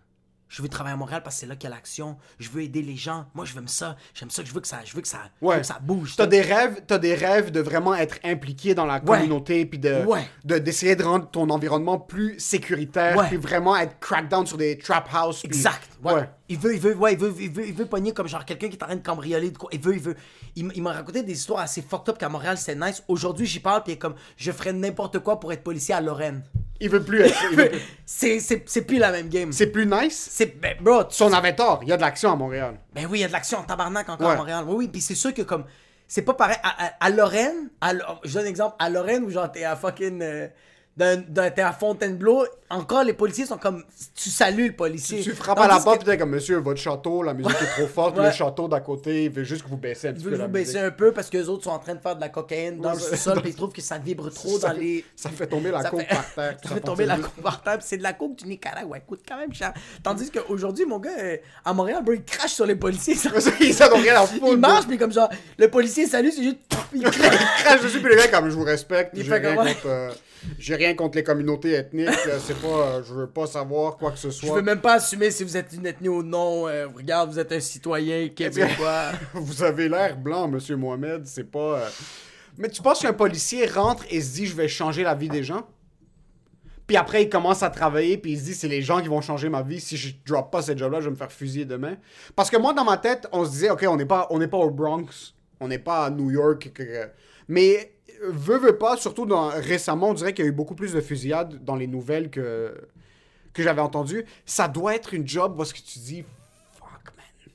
[0.49, 2.17] Je veux travailler à Montréal parce que c'est là qu'il y a l'action.
[2.39, 3.27] Je veux aider les gens.
[3.35, 3.95] Moi, je veux ça.
[4.13, 4.43] J'aime ça.
[4.43, 6.15] Je veux que ça, je veux que ça, veux que ça bouge.
[6.17, 10.03] T'as des rêves, t'as des rêves de vraiment être impliqué dans la communauté puis de
[10.05, 10.27] Ouais.
[10.43, 15.07] de- d'essayer de rendre ton environnement plus sécuritaire puis vraiment être crackdown sur des trap
[15.13, 15.45] house.
[15.45, 15.87] Exact.
[16.03, 16.27] Ouais.
[16.47, 18.69] Il veut, il veut, ouais, il veut, il veut, il veut pogner comme genre quelqu'un
[18.69, 19.69] qui est en train de cambrioler de quoi.
[19.71, 20.15] Il veut, il veut.
[20.55, 23.03] Il, m'a raconté des histoires assez fucked up qu'à Montréal c'est nice.
[23.07, 26.01] Aujourd'hui, j'y parle puis il est comme je ferais n'importe quoi pour être policier à
[26.01, 26.43] Lorraine.
[26.79, 27.37] Il veut plus être.
[27.53, 29.51] plus- c'est, c'est, c'est plus la même game.
[29.51, 30.29] C'est plus nice?
[30.31, 31.79] C'est, ben, bro, tu- Son avait tort.
[31.83, 32.75] Il y a de l'action à Montréal.
[32.93, 34.33] ben oui, il y a de l'action en tabarnak encore Ouais.
[34.33, 34.63] à Montréal.
[34.67, 35.65] Oui, oui, puis c'est sûr que comme,
[36.07, 36.57] c'est pas pareil.
[36.63, 39.75] À, à- à Lorraine, à je donne un exemple, à Lorraine où genre t'es à
[39.75, 40.47] fucking, euh,
[40.99, 43.83] t'es à Fontainebleau, encore les policiers sont comme,
[44.15, 45.21] tu salues le policier.
[45.21, 47.79] Tu frappes à la porte que- puis t'es comme monsieur, votre château, la musique est
[47.81, 48.17] trop forte.
[48.17, 48.25] Ouais.
[48.25, 50.45] Le château d'à côté, il veut juste que vous baissez un petit peu veulent la
[50.47, 50.67] vous musique.
[50.73, 52.79] baisser un peu parce que les autres sont en train de faire de la cocaïne
[52.79, 55.03] dans le sous-sol puis ils trouvent que ça vibre trop ça dans les.
[55.15, 57.61] ça fait tomber la coke fait- par terre, Ça ça fait tomber la coke par
[57.63, 58.97] terre c'est de la coke du Nicaragua.
[58.97, 59.73] Elle coûte quand même cher.
[60.03, 63.15] Tandis qu'aujourd'hui, mon gars, euh, à Montréal, bro, il crache sur les policiers.
[63.61, 64.45] Ils n'ont rien à foutre.
[64.51, 66.57] Il marche puis comme genre, le policier salut, c'est juste.
[66.93, 67.81] Il Il crache.
[67.81, 70.11] dessus, puis les gars, comme je vous respecte, Il j'ai fait rien, contre, euh,
[70.57, 74.11] j'ai rien contre les communautés ethniques, euh, c'est pas, euh, je veux pas savoir quoi
[74.11, 74.55] que ce Je soit.
[74.55, 76.67] veux même pas assumer si vous êtes une ethnie ou non.
[76.67, 79.11] Euh, regarde, vous êtes un citoyen québécois.
[79.33, 81.79] Vous avez l'air blanc, monsieur Mohamed, c'est pas.
[81.79, 81.89] euh,
[82.57, 85.43] Mais tu penses qu'un policier rentre et se dit, je vais changer la vie des
[85.43, 85.67] gens?
[86.87, 89.21] Puis après, il commence à travailler, puis il se dit, c'est les gens qui vont
[89.21, 89.79] changer ma vie.
[89.79, 91.97] Si je drop pas cette job-là, je vais me faire fusiller demain.
[92.35, 94.57] Parce que moi, dans ma tête, on se disait, OK, on n'est pas, on pas
[94.57, 96.71] au Bronx, on n'est pas à New York.
[97.47, 97.93] Mais,
[98.23, 101.01] veut, veut pas, surtout dans, récemment, on dirait qu'il y a eu beaucoup plus de
[101.01, 102.73] fusillades dans les nouvelles que,
[103.53, 104.25] que j'avais entendues.
[104.45, 106.23] Ça doit être une job parce que tu dis,
[106.73, 107.53] fuck, man.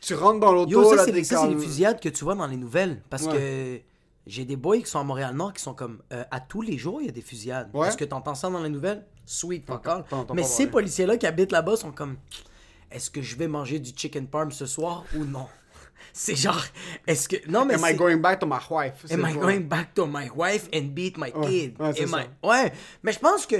[0.00, 2.34] Tu rentres dans l'auto, Yo, ça, c'est les, c'est les comme- fusillades que tu vois
[2.34, 3.00] dans les nouvelles.
[3.10, 3.32] Parce Ouais.
[3.32, 3.80] que
[4.26, 7.00] j'ai des boys qui sont à Montréal-Nord qui sont comme euh, à tous les jours,
[7.00, 7.70] il y a des fusillades.
[7.74, 7.88] Ouais.
[7.88, 9.04] Est-ce que t'entends ça dans les nouvelles?
[9.26, 12.16] Sweet, t'entends Mais ces policiers-là qui habitent là-bas sont comme
[12.90, 15.46] est-ce que je vais manger du chicken parm ce soir ou non?
[16.16, 16.64] C'est genre,
[17.08, 17.36] est-ce que.
[17.50, 17.74] Non, mais.
[17.74, 19.04] Am I going back to my wife?
[19.10, 21.74] Am I going back to my wife and beat my Ouais, kid?
[21.80, 22.20] ouais, Am.
[22.42, 22.72] I- Ouais,
[23.02, 23.56] mais je pense que.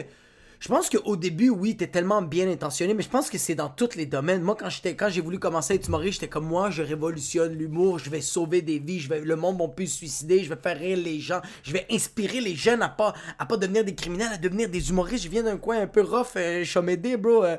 [0.61, 3.69] Je pense qu'au début, oui, t'es tellement bien intentionné, mais je pense que c'est dans
[3.69, 4.41] tous les domaines.
[4.41, 7.53] Moi, quand j'étais, quand j'ai voulu commencer à être humoriste, j'étais comme moi, je révolutionne
[7.53, 10.49] l'humour, je vais sauver des vies, je vais, le monde va plus se suicider, je
[10.49, 13.85] vais faire rire les gens, je vais inspirer les jeunes à pas, à pas devenir
[13.85, 15.25] des criminels, à devenir des humoristes.
[15.25, 17.45] Je viens d'un coin un peu rough, euh, Chomédé, bro.
[17.45, 17.57] euh.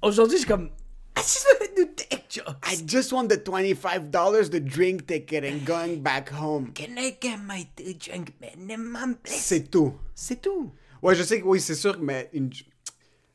[0.00, 0.70] Aujourd'hui, je suis comme,
[1.16, 2.72] I just wanna do tech jokes.
[2.72, 6.72] I just want the $25 the drink ticket and going back home.
[6.74, 9.40] Can I get my two drink minimum, please?
[9.40, 9.94] C'est tout.
[10.14, 10.72] C'est tout.
[11.02, 12.50] Ouais, je sais que oui, c'est sûr, mais une-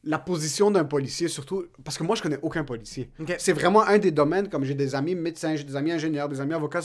[0.04, 3.10] la position d'un policier, surtout, parce que moi, je connais aucun policier.
[3.20, 3.36] Ok.
[3.40, 6.40] C'est vraiment un des domaines, comme j'ai des amis médecins, j'ai des amis ingénieurs, des
[6.40, 6.82] amis avocats,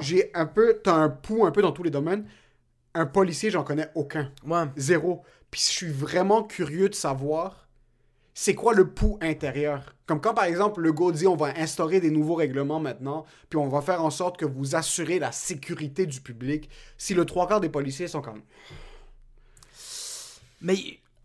[0.00, 2.26] j'ai un peu, t'as un pouls un peu dans tous les domaines.
[2.94, 4.30] Un policier, j'en connais aucun.
[4.46, 4.64] Ouais.
[4.76, 5.22] Zéro.
[5.50, 7.67] Puis je suis vraiment curieux de savoir
[8.40, 9.96] c'est quoi le pouls intérieur?
[10.06, 13.58] Comme quand, par exemple, le go dit on va instaurer des nouveaux règlements maintenant, puis
[13.58, 16.70] on va faire en sorte que vous assurez la sécurité du public.
[16.96, 18.42] Si le trois quarts des policiers sont comme.
[20.60, 20.76] Mais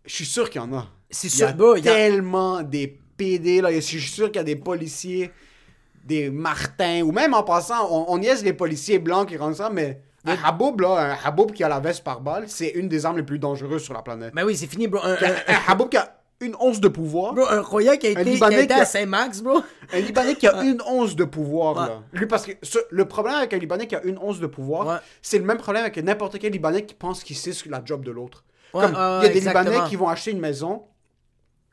[0.04, 0.88] Je suis sûr qu'il y en a.
[1.08, 3.72] c'est Il y sûr, a bro, il y a- tellement des PD, là.
[3.72, 5.30] Je suis sûr qu'il y a des policiers,
[6.04, 9.70] des Martins, ou même en passant, on, on niaise les policiers blancs qui rendent ça,
[9.70, 13.06] mais un Haboub, là, un Haboub qui a la veste par balle, c'est une des
[13.06, 14.34] armes les plus dangereuses sur la planète.
[14.34, 15.00] Ben oui, c'est fini, bro.
[15.02, 18.08] Un, Un, un, un Haboub qui a une once de pouvoir, bro, un Roya qui
[18.08, 19.62] a été, qui a Libanais été qui a- à Saint-Max, bro.
[19.92, 21.86] un Libanais qui a une once de pouvoir, Ouais.
[21.88, 22.02] là.
[22.12, 24.86] Lui, parce que ce- le problème avec un Libanais qui a une once de pouvoir,
[24.86, 24.96] Ouais.
[25.22, 27.82] c'est le même problème avec n'importe quel Libanais qui pense qu'il sait ce que la
[27.84, 28.44] job de l'autre.
[28.74, 29.70] Ouais, Comme, il y a des exactement.
[29.70, 30.82] Libanais qui vont acheter une maison,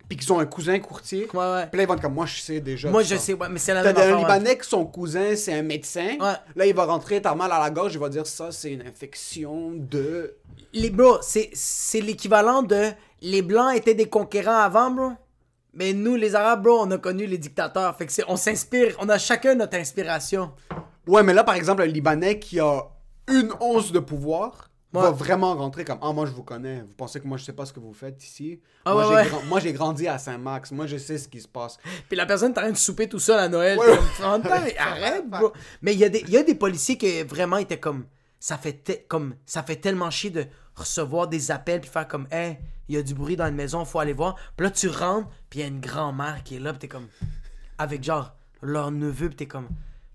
[0.08, 1.68] puis qui ont un cousin courtier, Ouais, ouais.
[1.68, 2.90] puis là, ils vont être comme, moi, je sais déjà.
[2.90, 3.18] Moi, je ça.
[3.22, 4.16] sais, ouais, mais c'est la T'as même un affaire.
[4.18, 4.22] ouais.
[4.22, 6.18] Libanais que son cousin, c'est un médecin.
[6.56, 8.82] Là, il va rentrer, t'as mal à la gorge, il va dire ça, c'est une
[8.86, 10.36] infection de.
[10.74, 15.12] Les bro, c'est l'équivalent de les blancs étaient des conquérants avant, bro.
[15.74, 17.96] Mais nous, les arabes, bro, on a connu les dictateurs.
[17.98, 20.52] Fait que c'est, on s'inspire, on a chacun notre inspiration.
[21.08, 22.84] Ouais, mais là, par exemple, un Libanais qui a
[23.30, 26.82] une once de pouvoir va vraiment rentrer comme Ah, moi, je vous connais.
[26.82, 28.60] Vous pensez que moi, je sais pas ce que vous faites ici?
[28.84, 29.24] Ah, moi, ouais,
[29.62, 29.74] j'ai ouais.
[29.74, 30.72] grandi à Saint-Max.
[30.72, 31.78] Moi, je sais ce qui se passe.
[32.10, 33.78] Puis la personne est en train de souper tout seul à Noël.
[33.78, 35.54] Comme, temps, mais arrête, bro.
[35.82, 38.06] Mais il y, a des- il y a des policiers qui vraiment étaient comme.
[38.40, 42.58] Ça fait, comme, ça fait tellement chier de recevoir des appels puis faire comme, hey,
[42.88, 44.36] il y a du bruit dans une maison, faut aller voir.
[44.58, 46.88] Puis là, tu rentres, puis il y a une grand-mère qui est là, puis t'es
[46.88, 47.08] comme.
[47.78, 49.68] Avec genre leur neveu, puis t'es comme.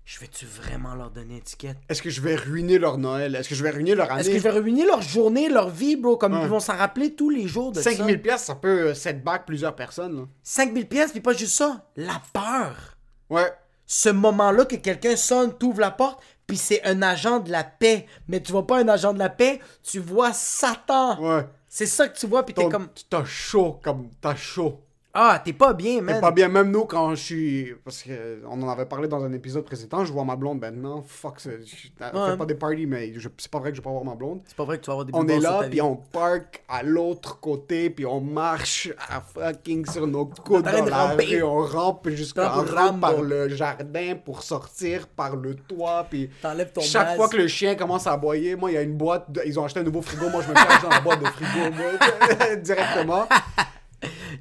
[0.05, 1.77] Je vais-tu vraiment leur donner une étiquette?
[1.89, 3.35] Est-ce que je vais ruiner leur Noël?
[3.35, 5.69] Est-ce que je vais ruiner leur année Est-ce que je vais ruiner leur journée, leur
[5.69, 6.15] vie, bro?
[6.15, 8.21] Comme ils vont s'en rappeler tous les jours de 5000 ça.
[8.21, 10.15] pièces, ça peut euh, setback plusieurs personnes.
[10.15, 10.23] là.
[10.43, 11.89] 5000 pièces, puis pas juste ça.
[11.97, 12.95] La peur.
[13.29, 13.51] Ouais.
[13.85, 18.07] ce moment-là que quelqu'un sonne, t'ouvre la porte, puis c'est un agent de la paix.
[18.27, 21.21] Mais tu vois pas un agent de la paix, tu vois Satan.
[21.21, 21.45] Ouais.
[21.67, 22.87] C'est ça que tu vois, puis t'es comme...
[23.09, 24.09] T'as chaud, comme.
[24.21, 24.81] T'as chaud.
[25.19, 26.21] Ah, t'es pas bien, man.
[26.21, 27.73] pas bien, même nous, quand je suis.
[27.83, 31.01] Parce qu'on en avait parlé dans un épisode précédent, je vois ma blonde maintenant.
[31.07, 32.31] Fuck, je Ouais.
[32.31, 34.13] fait pas des parties, mais je- c'est pas vrai que je vais pas voir ma
[34.13, 34.41] blonde.
[34.45, 36.83] C'est pas vrai que tu vas avoir des On est là, puis on park à
[36.83, 41.41] l'autre côté, puis on marche à fucking sur nos coudes dans la rue.
[41.41, 46.81] On rampe jusqu'à Rampe, par le jardin pour sortir par le toit, puis T'enlèves ton
[46.81, 47.15] chaque masque.
[47.17, 49.59] fois que le chien commence à aboyer, moi, il y a une boîte, de- ils
[49.59, 51.87] ont acheté un nouveau frigo, moi, je me cache dans la boîte de frigo, moi,
[52.61, 53.27] directement.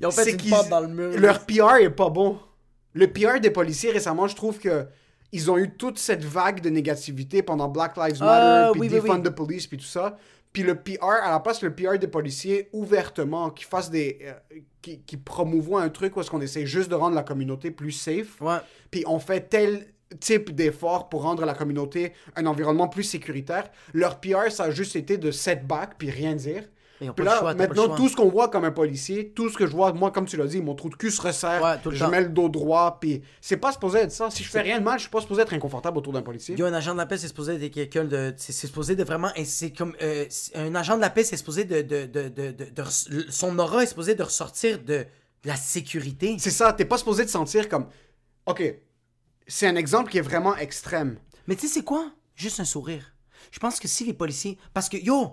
[0.01, 1.19] Ils ont fait une porte dans le mur.
[1.19, 2.39] Leur PR est pas bon.
[2.95, 4.87] Le PR des policiers récemment, je trouve que
[5.33, 8.89] ils ont eu toute cette vague de négativité pendant Black Lives Matter, Ah, puis oui,
[8.91, 9.23] oui, Defund oui.
[9.31, 10.17] the Police, puis tout ça.
[10.53, 14.19] Puis le PR, à la place le PR des policiers, ouvertement, qui fasse des...
[14.23, 14.33] euh,
[14.81, 17.91] qui, qui promouvoient un truc où est-ce qu'on essaie juste de rendre la communauté plus
[17.93, 18.41] safe.
[18.41, 18.57] Ouais.
[18.91, 19.87] Puis on fait tel
[20.21, 23.69] type d'effort pour rendre la communauté un environnement plus sécuritaire.
[23.93, 26.63] Leur PR, ça a juste été de setback, puis rien dire.
[27.01, 27.97] Ils ont Puis pas le là, choix, t'as pas le maintenant, choix.
[27.97, 30.37] tout ce qu'on voit comme un policier, tout ce que je vois, moi, comme tu
[30.39, 32.11] l'as dit, mon trou de cul se resserre, Ouais, tout le je temps.
[32.11, 34.31] mets le dos droit, puis c'est pas supposé être ça.
[34.31, 36.57] Si je fais rien de mal, je suis pas supposé être inconfortable autour d'un policier.
[36.57, 38.33] Yo, un agent de la paix, c'est supposé être quelqu'un de.
[38.39, 39.31] C'est c'est supposé de vraiment.
[39.35, 39.95] et C'est comme.
[40.01, 41.83] euh, c'est- un agent de la paix, c'est supposé de.
[41.83, 45.07] de, de, de, de- de res- son aura est supposé de ressortir de, de
[45.45, 46.37] la sécurité.
[46.39, 47.89] C'est ça, t'es pas supposé te sentir comme.
[48.47, 48.63] Ok,
[49.47, 51.19] c'est un exemple qui est vraiment extrême.
[51.47, 52.11] Mais tu sais, c'est quoi?
[52.35, 53.13] Juste un sourire.
[53.51, 54.59] Je pense que si les policiers.
[54.75, 55.33] Parce que, yo,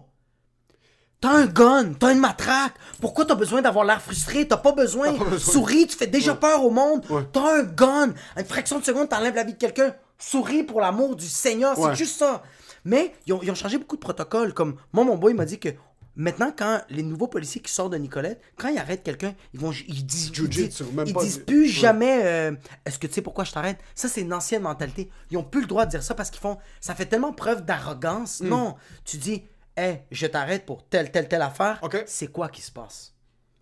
[1.24, 2.74] t'as un gun, t'as une matraque.
[3.00, 4.46] Pourquoi t'as besoin d'avoir l'air frustré?
[4.46, 5.14] T'as pas besoin.
[5.14, 5.54] pas besoin.
[5.54, 7.06] Souris, tu fais déjà peur au monde.
[7.10, 7.22] Ouais.
[7.32, 8.14] T'as un gun.
[8.36, 9.96] À une fraction de seconde, t'enlèves la vie de quelqu'un.
[10.20, 11.80] Souris pour l'amour du Seigneur.
[11.80, 11.92] Ouais.
[11.92, 12.44] C'est juste ça.
[12.84, 14.54] Mais ils ont, ils ont changé beaucoup de protocoles.
[14.54, 15.70] Comme moi, mon boy m'a dit que.
[16.16, 19.72] Maintenant, quand les nouveaux policiers qui sortent de Nicolette, quand ils arrêtent quelqu'un, ils vont,
[19.72, 22.20] ils disent, ils Jiu-jitsu, disent, même ils pas disent du- plus jamais.
[22.24, 22.52] euh,
[22.86, 23.80] Est-ce que tu sais pourquoi je t'arrête?
[23.96, 25.10] Ça, c'est une ancienne mentalité.
[25.32, 26.60] Ils ont plus le droit de dire ça parce qu'ils font.
[26.82, 28.42] Ça fait tellement preuve d'arrogance.
[28.42, 28.48] Hmm.
[28.50, 29.42] Non, tu dis,
[29.78, 31.80] hé, je t'arrête pour telle, telle, telle affaire.
[31.82, 32.04] Ok.
[32.06, 33.14] C'est quoi qui se passe?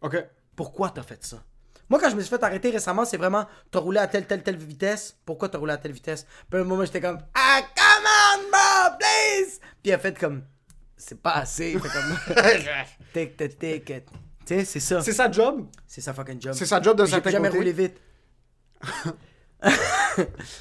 [0.01, 0.23] Ok.
[0.55, 1.43] Pourquoi t'as fait ça?
[1.89, 4.43] Moi, quand je me suis fait arrêter récemment, c'est vraiment, t'as roulé à telle, telle,
[4.43, 5.17] telle vitesse.
[5.25, 6.25] Pourquoi t'as roulé à telle vitesse?
[6.49, 9.59] Puis à un moment, j'étais comme, ah, come on, bro, please.
[9.83, 10.43] Puis elle a fait comme,
[10.95, 11.77] c'est pas assez.
[11.77, 12.35] Fait comme,
[13.13, 14.05] take the ticket.
[14.45, 15.01] Tu sais, c'est ça.
[15.01, 15.67] C'est sa job?
[15.85, 16.53] C'est sa fucking job.
[16.53, 17.57] C'est sa job d'un Puis J'ai certain jamais côté.
[17.59, 18.01] roulé vite.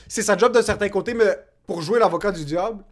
[0.08, 2.84] C'est sa job d'un certain côté, mais pour jouer l'avocat du diable,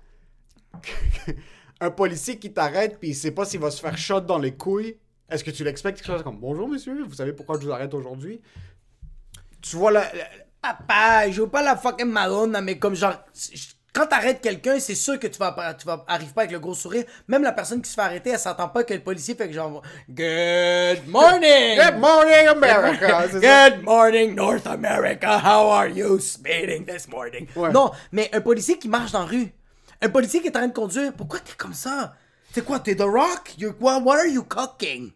[1.81, 4.53] un policier qui t'arrête puis il sait pas s'il va se faire shot dans les
[4.55, 4.97] couilles,
[5.31, 7.93] est-ce que tu l'expectes quelque chose comme Bonjour monsieur, vous savez pourquoi je vous arrête
[7.95, 8.41] aujourd'hui?
[9.63, 10.29] Tu vois la, la-
[10.61, 13.15] Papa, je veux pas la fucking Madonna, mais comme genre.
[13.95, 16.59] Quand t'arrêtes quelqu'un, c'est sûr que tu vas, pas- tu vas arrives pas avec le
[16.61, 17.05] gros sourire.
[17.27, 19.55] Même la personne qui se fait arrêter, elle s'entend pas que le policier fait que
[19.55, 21.77] genre Good morning!
[21.79, 23.27] Good morning America.
[23.33, 25.39] Good morning, North America.
[25.39, 27.47] How are you speeding this morning?
[27.57, 27.73] Ouais.
[27.73, 29.53] Non, mais un policier qui marche dans la rue,
[30.01, 32.15] un policier qui est en train de conduire, pourquoi t'es comme ça?
[32.53, 33.55] C'est quoi, t'es The Rock?
[33.59, 35.13] You're, what, what are you cooking?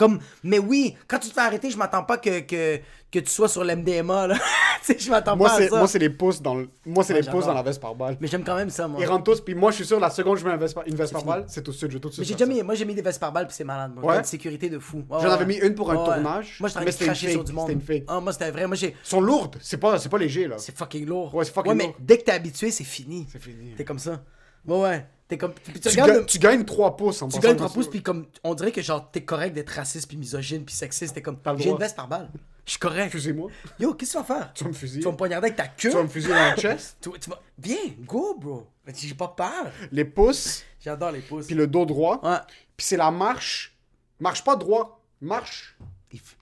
[0.00, 2.78] Comme, mais oui, quand tu te fais arrêter, je m'attends pas que, que,
[3.12, 4.38] que tu sois sur l'MDMA, là.
[4.98, 5.76] je m'attends Moi pas à c'est ça.
[5.76, 7.94] moi c'est les pouces dans le moi c'est Ouais, les pouces dans la veste par
[7.94, 8.16] balle.
[8.18, 8.98] Mais j'aime quand même ça, moi.
[8.98, 10.86] Ils rentrent tous puis moi je suis sûr la seconde je mets une veste par,
[10.86, 12.24] une veste par balle, c'est tout de suite je tout de suite.
[12.24, 13.92] Mais j'ai déjà mis, moi j'ai mis des vestes par balle puis c'est malade.
[13.94, 14.10] Moi.
[14.10, 14.18] Ouais?
[14.20, 15.04] Une sécurité de fou.
[15.10, 15.26] J'en ouais.
[15.26, 17.66] avais mis une pour un tournage, Moi, je mais train de sur du monde.
[17.68, 18.04] c'était une fake.
[18.08, 18.66] Ah, moi, c'était vrai.
[18.66, 18.96] Moi, j'ai.
[19.02, 20.56] Sont lourdes, c'est pas c'est pas léger là.
[20.56, 21.34] C'est fucking lourd.
[21.34, 21.96] Ouais, c'est fucking mais lourd.
[22.00, 23.26] dès que t'es habitué, c'est fini.
[23.30, 23.74] C'est fini.
[23.76, 24.22] T'es comme ça.
[24.66, 25.06] Ouais, ouais.
[25.30, 25.54] T'es comme.
[25.54, 27.68] Puis tu, Tu, regardes ga- le- tu gagnes 3 pouces en tu gagnes le 3
[27.68, 27.78] dessus.
[27.78, 28.26] pouces, puis comme.
[28.44, 31.14] On dirait que genre, t'es correct d'être raciste, puis misogyne, puis sexiste.
[31.14, 31.38] T'es comme.
[31.56, 32.28] J'ai une veste par balle.
[32.66, 33.10] Je suis correct.
[33.10, 33.50] Fusille-moi.
[33.78, 34.52] Yo, qu'est-ce que tu vas faire?
[34.52, 35.00] Tu vas me fusiller.
[35.00, 35.90] Tu vas me poignarder avec ta queue?
[35.90, 36.98] Tu vas me fusiller dans le chest?
[37.00, 37.40] Tu, tu vas...
[37.58, 38.66] Viens, go, bro.
[38.94, 39.70] J'ai pas peur.
[39.92, 41.46] Les pouces, J'adore les pouces.
[41.46, 42.20] puis le dos droit.
[42.22, 42.38] Ouais.
[42.76, 43.76] Puis c'est la marche.
[44.20, 45.00] Marche pas droit.
[45.20, 45.76] Marche.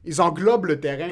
[0.04, 1.10] Ils englobent le terrain.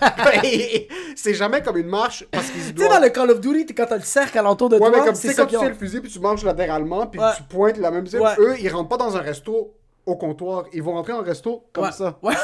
[1.16, 3.86] c'est jamais comme une marche parce qu'ils Tu sais, dans le Call of Duty, quand
[3.86, 5.58] t'as le cercle alentour de Ouais, mais toi, comme tu c'est ça quand tu qu'ils
[5.60, 5.68] fais ont.
[5.68, 7.30] le fusil, puis tu marches latéralement, puis Ouais.
[7.36, 8.20] tu pointes la même zone.
[8.22, 8.34] Ouais.
[8.38, 9.74] Eux, ils rentrent pas dans un resto
[10.06, 10.64] au comptoir.
[10.72, 12.18] Ils vont rentrer en resto comme ça.
[12.22, 12.34] Ouais.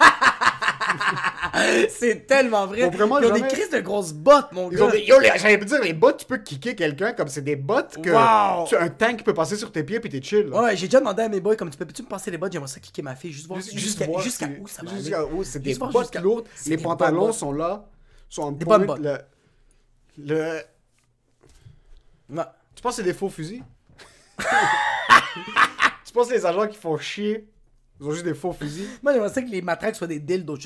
[1.90, 2.88] c'est tellement vrai.
[2.88, 4.84] Vraiment Ils ont jamais- des crises de grosses bottes, mon Ils gars.
[4.84, 5.00] ont des...
[5.04, 8.10] Yo, les- j'allais dire, les bottes, tu peux kicker quelqu'un comme c'est des bottes que
[8.10, 8.66] Wow.
[8.68, 10.46] tu- un tank peut passer sur tes pieds puis t'es chill.
[10.48, 10.62] là.
[10.62, 12.52] Ouais, j'ai déjà demandé à mes boys, comme tu peux, peux-tu me passer les bottes,
[12.52, 14.10] j'aimerais ça kicker ma fille, juste voir Juste, jusqu'à si-
[14.60, 16.48] où ça va jusqu'à où, c'est des Juste bottes lourdes.
[16.66, 17.84] Les pantalons sont là,
[18.28, 19.00] sont en Des bonnes bottes.
[19.00, 19.18] Le...
[20.18, 20.60] le...
[22.30, 22.44] Ouais.
[22.74, 23.62] Tu penses que c'est des faux fusils?
[26.04, 27.46] tu penses que les agents qui font chier,
[28.00, 28.88] ils ont juste des faux fusils?
[29.02, 30.56] Moi, j'aimerais ça que les matraques soient des dildos.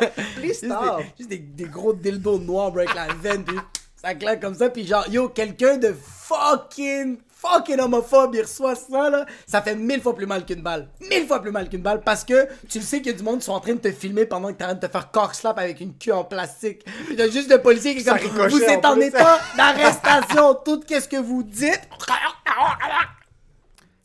[0.00, 0.98] Juste, Please juste stop!
[0.98, 3.56] des, juste des, des gros dildos noirs, bro, avec la veine, puis
[3.96, 9.08] ça claque comme ça, puis genre, yo, quelqu'un de fucking, fucking homophobe, il reçoit ça,
[9.10, 10.88] là, ça fait mille fois plus mal qu'une balle.
[11.08, 13.22] Mille fois plus mal qu'une balle, parce que tu le sais qu'il y a du
[13.22, 14.90] monde qui sont en train de te filmer pendant que t'es en train de te
[14.90, 16.84] faire slap avec une queue en plastique.
[17.10, 19.38] Il y a juste le policier qui est Ça comme, vous êtes en en état
[19.56, 21.88] d'arrestation, tout qu'est-ce que vous dites?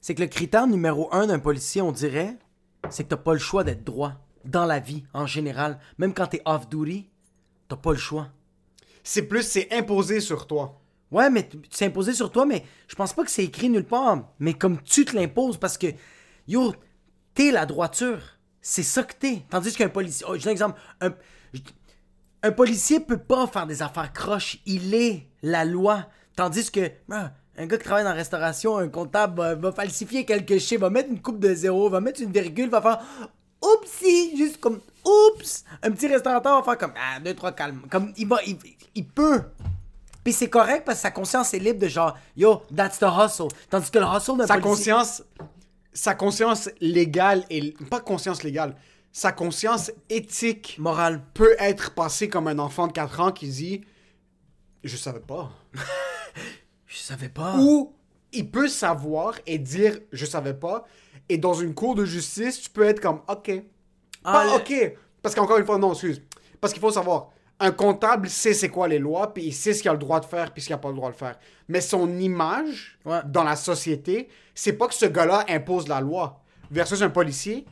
[0.02, 2.36] C'est que le critère numéro un d'un policier, on dirait,
[2.90, 4.14] c'est que t'as pas le choix d'être droit.
[4.46, 5.80] Dans la vie, en général.
[5.98, 7.10] Même quand t'es off-duty,
[7.68, 8.30] t'as pas le choix.
[9.04, 10.82] C'est plus, c'est imposé sur toi.
[11.12, 14.30] Ouais, mais c'est imposé sur toi, mais je pense pas que c'est écrit nulle part.
[14.40, 15.88] Mais comme tu te l'imposes, parce que,
[16.48, 16.74] yo,
[17.34, 18.22] t'es la droiture.
[18.62, 19.44] C'est ça que t'es.
[19.50, 20.26] Tandis qu'un policier.
[20.30, 20.80] Oh, j'ai un exemple.
[21.02, 21.14] Un,
[22.44, 24.60] un policier peut pas faire des affaires croches.
[24.66, 26.08] Il est la loi.
[26.36, 30.26] Tandis que ah, un gars qui travaille dans la restauration, un comptable, va, va falsifier
[30.26, 33.00] quelque chose, va mettre une coupe de zéro, va mettre une virgule, va faire
[33.62, 35.64] oupsie, juste comme oups.
[35.84, 37.82] Un petit restaurateur va faire comme ah, deux, trois calmes.
[37.90, 38.58] Comme il va, il,
[38.96, 39.42] il peut.
[40.24, 43.48] Puis c'est correct parce que sa conscience est libre de genre yo, that's the hustle.
[43.70, 45.24] Tandis que le hustle d'un Sa policier- conscience,
[45.94, 48.76] sa conscience légale, et pas conscience légale,
[49.12, 51.22] sa conscience éthique morale.
[51.34, 53.82] peut être passée comme un enfant de 4 ans qui dit
[54.84, 55.52] Je savais pas.
[56.86, 57.56] Je savais pas.
[57.58, 57.94] Ou
[58.34, 60.86] il peut savoir et dire Je savais pas.
[61.30, 63.52] Et dans une cour de justice, tu peux être comme Ok.
[64.24, 64.74] Ah, pas ok.
[65.22, 66.22] Parce qu'encore une fois, non, excuse.
[66.60, 67.30] Parce qu'il faut savoir.
[67.62, 70.20] Un comptable sait c'est quoi les lois, puis il sait ce qu'il a le droit
[70.22, 71.38] de faire, puis ce qu'il n'a pas le droit de faire.
[71.68, 73.20] Mais son image Ouais.
[73.26, 76.42] dans la société, c'est pas que ce gars-là impose la loi.
[76.72, 77.66] Versus un policier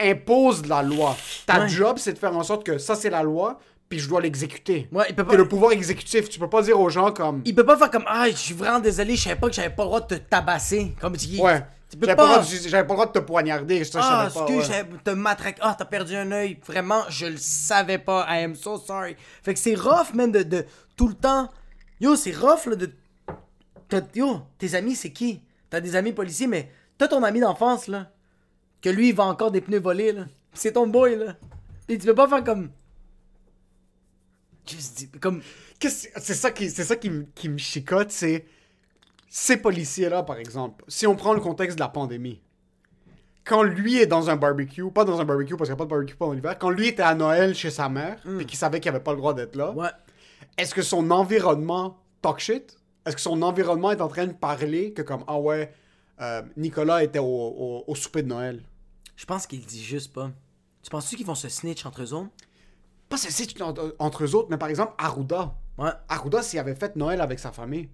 [0.00, 1.16] impose la loi.
[1.46, 1.68] Ta Ouais.
[1.68, 3.58] job, c'est de faire en sorte que ça, c'est la loi,
[3.88, 4.88] puis je dois l'exécuter.
[4.92, 6.28] Ouais, il peut pas- le pouvoir exécutif.
[6.28, 7.42] Tu peux pas dire aux gens comme.
[7.44, 9.70] Il peut pas faire comme ah, je suis vraiment désolé, je savais pas que j'avais
[9.74, 10.94] pas le droit de te tabasser.
[11.00, 11.62] Comme tu Ouais.
[11.90, 12.16] J'avais pas.
[12.16, 13.84] pas, le droit de- j'avais pas le droit de te poignarder.
[13.84, 15.58] Je Ah, savais pas, excuse, te matraqué.
[15.62, 16.58] Ah, t'as perdu un œil.
[16.66, 18.26] Vraiment, je le savais pas.
[18.28, 19.16] I am so sorry.
[19.42, 21.48] Fait que c'est rough, man, de, de tout le temps.
[22.00, 22.92] Yo, c'est rough, là, de.
[24.14, 25.40] Yo, tes amis, c'est qui?
[25.70, 28.10] T'as des amis policiers, mais t'as ton ami d'enfance, là.
[28.82, 30.26] Que lui, il vend encore des pneus volés, là.
[30.52, 31.36] C'est ton boy, là.
[31.88, 32.70] Et tu peux pas faire comme.
[34.68, 35.40] Juste dis- comme.
[35.80, 38.44] C'est ça qui, ça qui, qui me chicote, c'est
[39.28, 40.84] ces policiers-là, par exemple.
[40.88, 42.40] Si on prend le contexte de la pandémie,
[43.44, 45.84] quand lui est dans un barbecue, pas dans un barbecue parce qu'il n'y a pas
[45.84, 48.80] de barbecue pendant l'hiver, quand lui était à Noël chez sa mère, puis qu'il savait
[48.80, 49.88] qu'il avait pas le droit d'être là, Ouais.
[50.58, 52.76] est-ce que son environnement talk shit?
[53.06, 55.72] Est-ce que son environnement est en train de parler que comme, ah ouais,
[56.20, 58.62] euh, Nicolas était au, au- au souper de Noël?
[59.16, 60.30] Je pense qu'ils le disent juste pas.
[60.82, 62.28] Tu penses-tu qu'ils vont se snitch entre eux autres?
[63.08, 65.54] Pas ceci entre, entre eux autres, mais par exemple, Arruda.
[65.78, 65.90] Ouais.
[66.10, 67.88] Arruda, s'il avait fait Noël avec sa famille,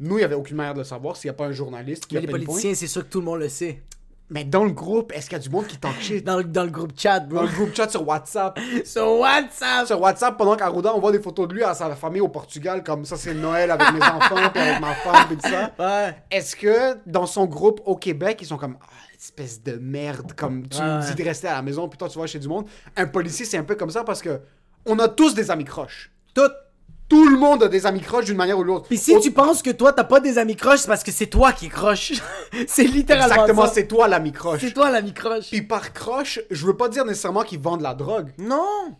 [0.00, 2.06] nous, il n'y avait aucune manière de le savoir s'il n'y a pas un journaliste
[2.06, 3.82] qui Mais a les politiciens, c'est sûr que tout le monde le sait.
[4.30, 6.24] Mais dans le groupe, est-ce qu'il y a du monde qui talk shit?
[6.24, 7.42] Dans le, dans le groupe chat, Dans bro.
[7.42, 8.58] le groupe chat sur WhatsApp.
[8.84, 9.86] Sur WhatsApp!
[9.86, 12.82] Sur WhatsApp, pendant qu'Arruda, on voit des photos de lui à sa famille au Portugal,
[12.82, 15.72] comme ça, c'est Noël avec mes enfants, puis avec ma femme, puis tout ça.
[15.78, 16.16] Ouais.
[16.30, 20.66] Est-ce que dans son groupe au Québec, ils sont comme ah, espèce de merde, comme
[20.68, 22.66] tu Ouais, dis de rester à la maison, puis toi tu vas chez du monde.
[22.96, 24.40] Un policier, c'est un peu comme ça parce que
[24.86, 26.10] on a tous des amis croches.
[26.34, 26.50] Tout.
[27.08, 28.86] Tout le monde a des amis croches d'une manière ou l'autre.
[28.88, 31.26] Puis si tu penses que toi, t'as pas des amis croches, c'est parce que c'est
[31.26, 32.12] toi qui croche.
[32.66, 34.60] c'est littéralement Exactement, c'est toi l'ami croche.
[34.60, 35.50] C'est toi l'ami croche.
[35.50, 38.32] Puis par croche, je veux pas dire nécessairement qu'ils vendent la drogue.
[38.38, 38.94] Non!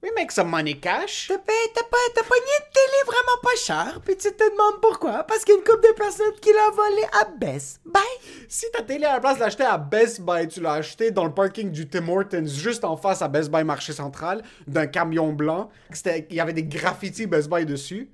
[0.00, 1.26] We make some money cash.
[1.26, 4.80] T'as pas, t'as pas, t'as pogné une télé vraiment pas chère, puis tu te demandes
[4.80, 5.24] pourquoi?
[5.24, 8.00] Parce qu'il y a une couple de personnes qui l'a volé à Best Buy.
[8.48, 11.24] Si ta télé à la place de l'acheter à Best Buy, tu l'as acheté dans
[11.24, 15.32] le parking du Tim Hortons juste en face à Best Buy Marché Central d'un camion
[15.32, 15.68] blanc.
[15.92, 18.08] C'était- Il y avait des graffitis Best Buy dessus.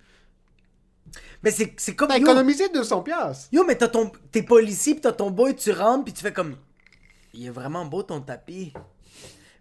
[1.43, 2.09] Mais c'est, c'est comme.
[2.09, 3.49] T'as économisé 200 piastres.
[3.53, 6.33] yo, mais t'as ton, t'es policier, puis t'as ton boy, tu rentres, puis tu fais
[6.33, 6.57] comme.
[7.35, 8.73] Il est vraiment beau ton tapis.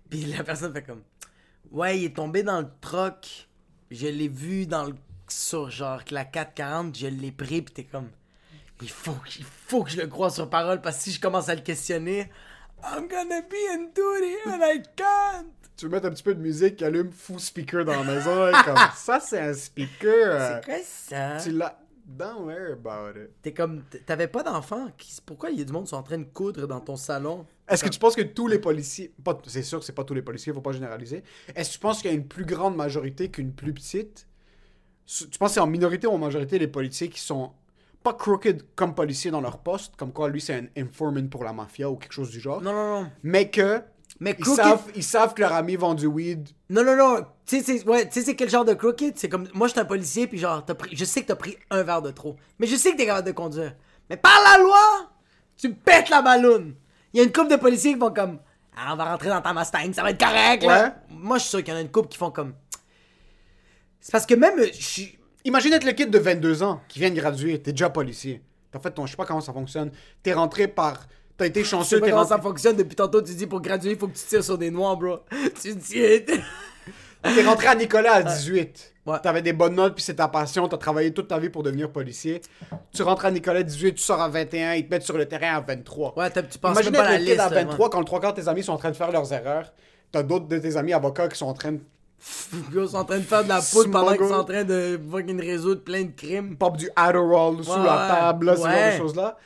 [0.10, 1.02] Puis la personne fait comme.
[1.72, 3.47] Ouais, il est tombé dans le troc.
[3.91, 4.93] Je l'ai vu dans le.
[5.30, 8.09] Sur genre la 440, je l'ai pris, puis t'es comme.
[8.82, 11.20] Il faut, que- il faut que je le croie sur parole, parce que si je
[11.22, 12.30] commence à le questionner.
[12.84, 15.47] I'm gonna be in duty and I can't.
[15.78, 18.43] Tu veux mettre un petit peu de musique allume fou speaker dans la maison.
[18.43, 20.61] hein, comme ça, c'est un speaker.
[20.61, 21.38] C'est quoi ça?
[21.43, 21.80] tu l'as.
[22.05, 23.30] Don't worry about it.
[23.41, 23.84] T'es comme.
[24.05, 24.89] T'avais pas d'enfant?
[25.26, 27.45] Pourquoi il y a du monde qui sont en train de coudre dans ton salon?
[27.70, 29.14] Est-ce que tu penses que tous les policiers.
[29.47, 31.24] C'est sûr que c'est pas tous les policiers, faut pas généraliser.
[31.55, 34.28] Est-ce que tu penses qu'il y a une plus grande majorité qu'une plus petite?
[35.05, 37.51] Tu penses que c'est en minorité ou en majorité les policiers qui sont
[38.03, 41.53] pas crooked comme policiers dans leur poste, comme quoi lui c'est un informant pour la
[41.53, 43.11] mafia ou quelque chose du genre, Non, non, non.
[43.24, 43.82] mais que.
[44.20, 44.64] Mais Ils crooked.
[44.64, 46.49] savent, ils savent que leur ami vend du weed.
[46.70, 47.26] Non, non, non.
[47.45, 49.14] Tu sais, c'est ouais, quel genre de crooked?
[49.18, 49.47] C'est comme.
[49.53, 51.82] Moi, je suis un policier, puis genre, t'as pris, je sais que t'as pris un
[51.84, 52.36] verre de trop.
[52.59, 53.74] Mais je sais que t'es capable de conduire.
[54.09, 55.09] Mais par la loi,
[55.57, 56.76] tu me pètes la balloune.
[57.14, 58.39] Il y a une couple de policiers qui font comme.
[58.76, 60.95] Ah, on va rentrer dans ta Mustang, ça va être correct, là.
[61.09, 62.53] Moi, je suis sûr qu'il y en a une couple qui font comme.
[63.99, 64.59] C'est parce que même.
[64.74, 65.03] Je.
[65.45, 68.41] Imagine être le kid de 22 ans qui vient de graduer, t'es déjà policier.
[68.72, 69.05] T'as fait ton.
[69.05, 69.91] Je sais pas comment ça fonctionne.
[70.24, 71.05] T'es rentré par.
[71.38, 73.22] T'as été Je sais chanceux, pas comment rentré, ça fonctionne depuis tantôt.
[73.22, 75.20] Tu dis pour graduer, il faut que tu tires sur des noirs, bro.
[75.61, 76.22] Tu tires.
[77.24, 78.94] T'es rentré à Nicolas à 18.
[79.06, 79.18] Ouais.
[79.22, 81.92] T'avais des bonnes notes, puis c'est ta passion, t'as travaillé toute ta vie pour devenir
[81.92, 82.42] policier.
[82.94, 85.26] Tu rentres à Nicolas à 18, tu sors à 21, ils te mettent sur le
[85.26, 86.14] terrain à 23.
[86.18, 87.32] Ouais, t'as- tu penses Imagine même pas à la liste.
[87.32, 88.96] kid à là, 23 quand le trois quarts de tes amis sont en train de
[88.96, 89.74] faire leurs erreurs.
[90.12, 91.80] T'as d'autres de tes amis avocats qui sont en train de
[92.74, 94.98] Ils sont en train de faire de la poudre pendant qu'ils sont en train de
[95.12, 96.56] fucking résoudre plein de crimes.
[96.56, 99.38] pop du Adderall sous la table, là, ce genre de choses-là.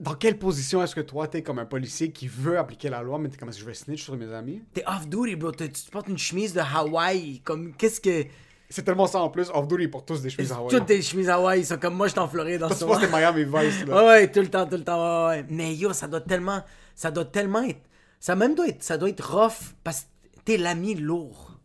[0.00, 3.18] Dans quelle position est-ce que toi, t'es comme un policier qui veut appliquer la loi,
[3.18, 4.62] mais t'es comme, est-ce que je vais snitch sur mes amis?
[4.72, 5.52] T'es off-duty, bro.
[5.52, 7.40] Tu portes une chemise de Hawaï.
[7.40, 8.24] Comme, qu'est-ce que.
[8.70, 9.50] C'est tellement ça en plus.
[9.52, 10.70] Off-duty pour tous des chemises Hawaii.
[10.70, 12.98] Toutes tes chemises Hawaï sont comme moi, je suis en Floride dans ce moment.
[12.98, 13.96] t'es Miami Vice, là.
[13.96, 15.46] Ouais, ouais, tout le temps, tout le temps, ouais, ouais.
[15.50, 16.62] Mais yo, ça doit tellement.
[16.94, 17.82] Ça doit tellement être.
[18.20, 18.82] Ça même doit être.
[18.82, 21.58] Ça doit être rough parce que t'es l'ami lourd.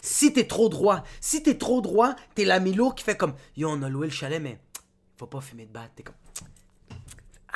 [0.00, 3.68] Si t'es trop droit, si t'es trop droit, t'es l'ami lourd qui fait comme Yo,
[3.68, 4.58] on a loué le chalet, mais
[5.16, 5.92] faut pas fumer de batte.
[5.94, 6.14] T'es comme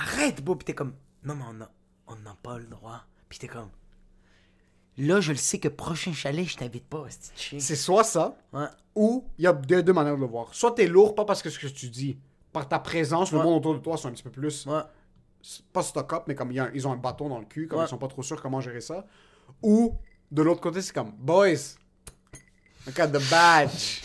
[0.02, 0.94] Arrête, beau, pis t'es comme
[1.24, 1.70] Non, mais on a,
[2.08, 3.02] on n'a pas le droit.
[3.28, 3.68] Pis t'es comme
[4.98, 7.06] Là, je le sais que prochain chalet, je t'invite pas,
[7.58, 8.66] c'est soit ça, Ouais.
[8.94, 10.52] ou il y a deux, deux manières de le voir.
[10.54, 12.18] Soit t'es lourd, pas parce que ce que tu dis.
[12.52, 14.66] Par ta présence, le monde autour de toi sont un petit peu plus.
[14.66, 14.82] Ouais.
[15.72, 17.66] Pas stock-up, mais comme il y a un- ils ont un bâton dans le cul,
[17.66, 19.06] comme ils sont pas trop sûrs comment gérer ça.
[19.62, 19.96] Ou,
[20.30, 21.54] de l'autre côté, c'est comme, boys,
[22.86, 24.02] look at the badge.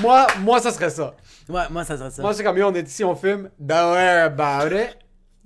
[0.00, 1.14] Moi, moi, ça serait ça.
[1.48, 2.22] Ouais, moi, ça serait ça.
[2.22, 3.50] Moi, c'est comme, yo, on est ici, on filme.
[3.58, 4.96] Don't worry about it.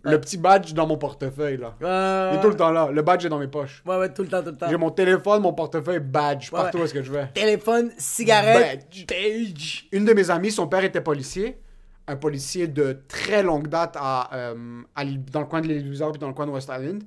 [0.02, 1.74] Le petit badge dans mon portefeuille, là.
[1.80, 2.90] Il est tout le temps là.
[2.92, 3.82] Le badge est dans mes poches.
[3.84, 4.68] ouais, ouais, tout le temps, tout le temps.
[4.70, 7.26] J'ai mon téléphone, mon portefeuille, badge, Ouais, partout où est-ce que je vais.
[7.34, 9.06] Téléphone, cigarette, Badge.
[9.06, 9.88] page.
[9.90, 11.60] Une de mes amies, son père était policier.
[12.06, 16.12] Un policier de très longue date à, euh, à dans le coin de l'île Luzard
[16.12, 17.02] puis dans le coin de West Island.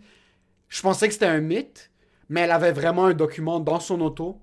[0.68, 1.90] Je pensais que c'était un mythe,
[2.28, 4.42] mais elle avait vraiment un document dans son auto.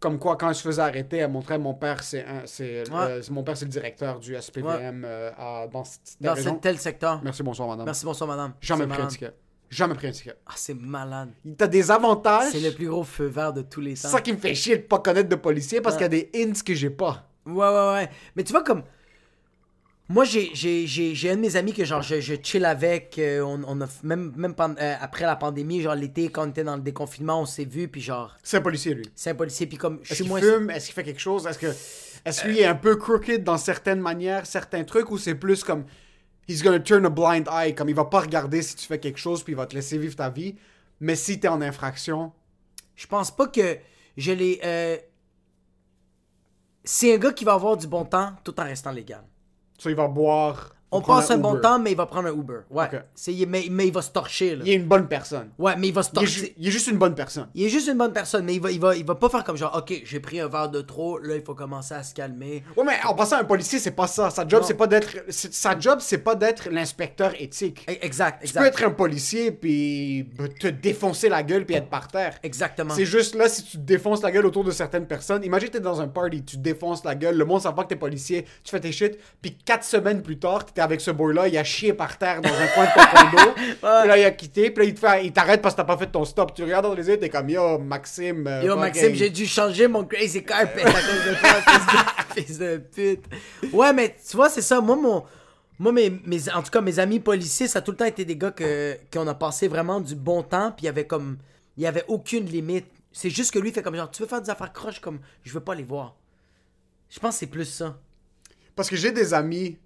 [0.00, 3.20] Comme quoi, quand elle se faisait arrêter, elle montrait mon père, c'est un- c'est euh,
[3.20, 5.82] c'est- mon père, c'est le directeur du SPVM euh, à- dans
[6.20, 7.20] Dans tel secteur.
[7.24, 7.84] Merci, bonsoir, madame.
[7.84, 8.52] Merci, bonsoir, madame.
[8.60, 9.32] Jamais C'est pris un ticket.
[9.70, 10.34] Jamais pris un ticket.
[10.46, 11.30] Ah, c'est malade.
[11.56, 12.52] T'as des avantages.
[12.52, 14.14] C'est le plus gros feu vert de tous les C'est temps.
[14.14, 16.08] ça qui me fait chier de pas connaître de policier parce Ouais.
[16.08, 17.28] qu'il y a des hints que j'ai pas.
[17.44, 18.10] Ouais, ouais, ouais.
[18.36, 18.82] Mais tu vois, comme.
[20.10, 20.50] Moi, j'ai,
[21.30, 23.18] un de mes amis que, genre, je, je chill avec.
[23.18, 23.86] euh, on, on a.
[24.02, 27.46] Même, même euh, après la pandémie, genre, l'été, quand on était dans le déconfinement, on
[27.46, 29.04] s'est vu, puis genre, C'est un policier, lui.
[29.14, 29.98] c'est un policier, puis comme.
[30.02, 30.70] Je Est-ce suis qu'il fume?
[30.70, 31.46] Est-ce qu'il fait quelque chose?
[31.46, 31.66] Est-ce que
[32.24, 35.84] est-ce qu'il est un peu crooked dans certaines manières, certains trucs, ou c'est plus comme
[36.48, 37.74] he's gonna turn a blind eye.
[37.74, 39.98] Comme il va pas regarder si tu fais quelque chose, puis il va te laisser
[39.98, 40.56] vivre ta vie.
[41.00, 42.32] Mais si t'es en infraction,
[42.96, 43.76] Je pense pas que
[44.16, 44.58] je l'ai.
[44.64, 44.96] euh,
[46.82, 49.22] C'est un gars qui va avoir du bon temps tout en restant légal.
[49.78, 50.74] Soit il va boire.
[50.90, 52.60] On passe un, bon temps, mais il va prendre un Uber.
[52.70, 52.88] Ouais.
[53.14, 54.62] C'est, mais, mais il va se torcher, là.
[54.64, 55.50] Il est une bonne personne.
[55.58, 56.54] Ouais, mais il va se Il est, torcher.
[56.56, 57.48] il est juste une bonne personne.
[57.54, 59.44] Il est juste une bonne personne, mais il va, il va, il va pas faire
[59.44, 62.14] comme genre, ok, j'ai pris un verre de trop, là, il faut commencer à se
[62.14, 62.62] calmer.
[62.76, 64.30] Ouais, mais en passant, un policier, c'est pas ça.
[64.30, 65.08] Sa job, c'est pas d'être.
[65.28, 67.84] Sa job, c'est pas d'être l'inspecteur éthique.
[67.88, 68.66] E- Exact, Tu peux exact.
[68.80, 70.28] être un policier, puis
[70.60, 72.38] te défoncer la gueule, puis être par terre.
[72.42, 72.94] Exactement.
[72.94, 75.80] C'est juste là, si tu te défonces la gueule autour de certaines personnes, imagine t'es
[75.80, 78.44] dans un party, tu te défonces la gueule, le monde sait pas que t'es policier,
[78.64, 81.92] tu fais tes shit, puis quatre semaines plus tard, avec ce boy-là, il a chié
[81.92, 84.88] par terre dans un coin de ton condo, puis là il a quitté, puis là
[84.90, 86.94] il te fait, il t'arrête parce que t'as pas fait ton stop, tu regardes dans
[86.94, 88.46] les yeux, t'es comme yo Maxime.
[88.46, 91.86] euh, Yo, fucking- Maxime, j'ai dû changer mon crazy carpet à cause de toi, fils
[91.86, 93.24] de, fils de pute.
[93.72, 94.80] Ouais, mais tu vois, c'est ça.
[94.80, 95.24] Moi, mon,
[95.78, 98.24] moi mes, mes- en tout cas, mes amis policiers, ça a tout le temps été
[98.24, 101.38] des gars que, qu'on a passé vraiment du bon temps, puis il y avait comme.
[101.76, 102.86] Il y avait aucune limite.
[103.12, 105.20] C'est juste que lui, il fait comme genre, tu veux faire des affaires croches, comme,
[105.44, 106.16] je veux pas les voir.
[107.08, 107.96] Je pense que c'est plus ça.
[108.74, 109.78] Parce que j'ai des amis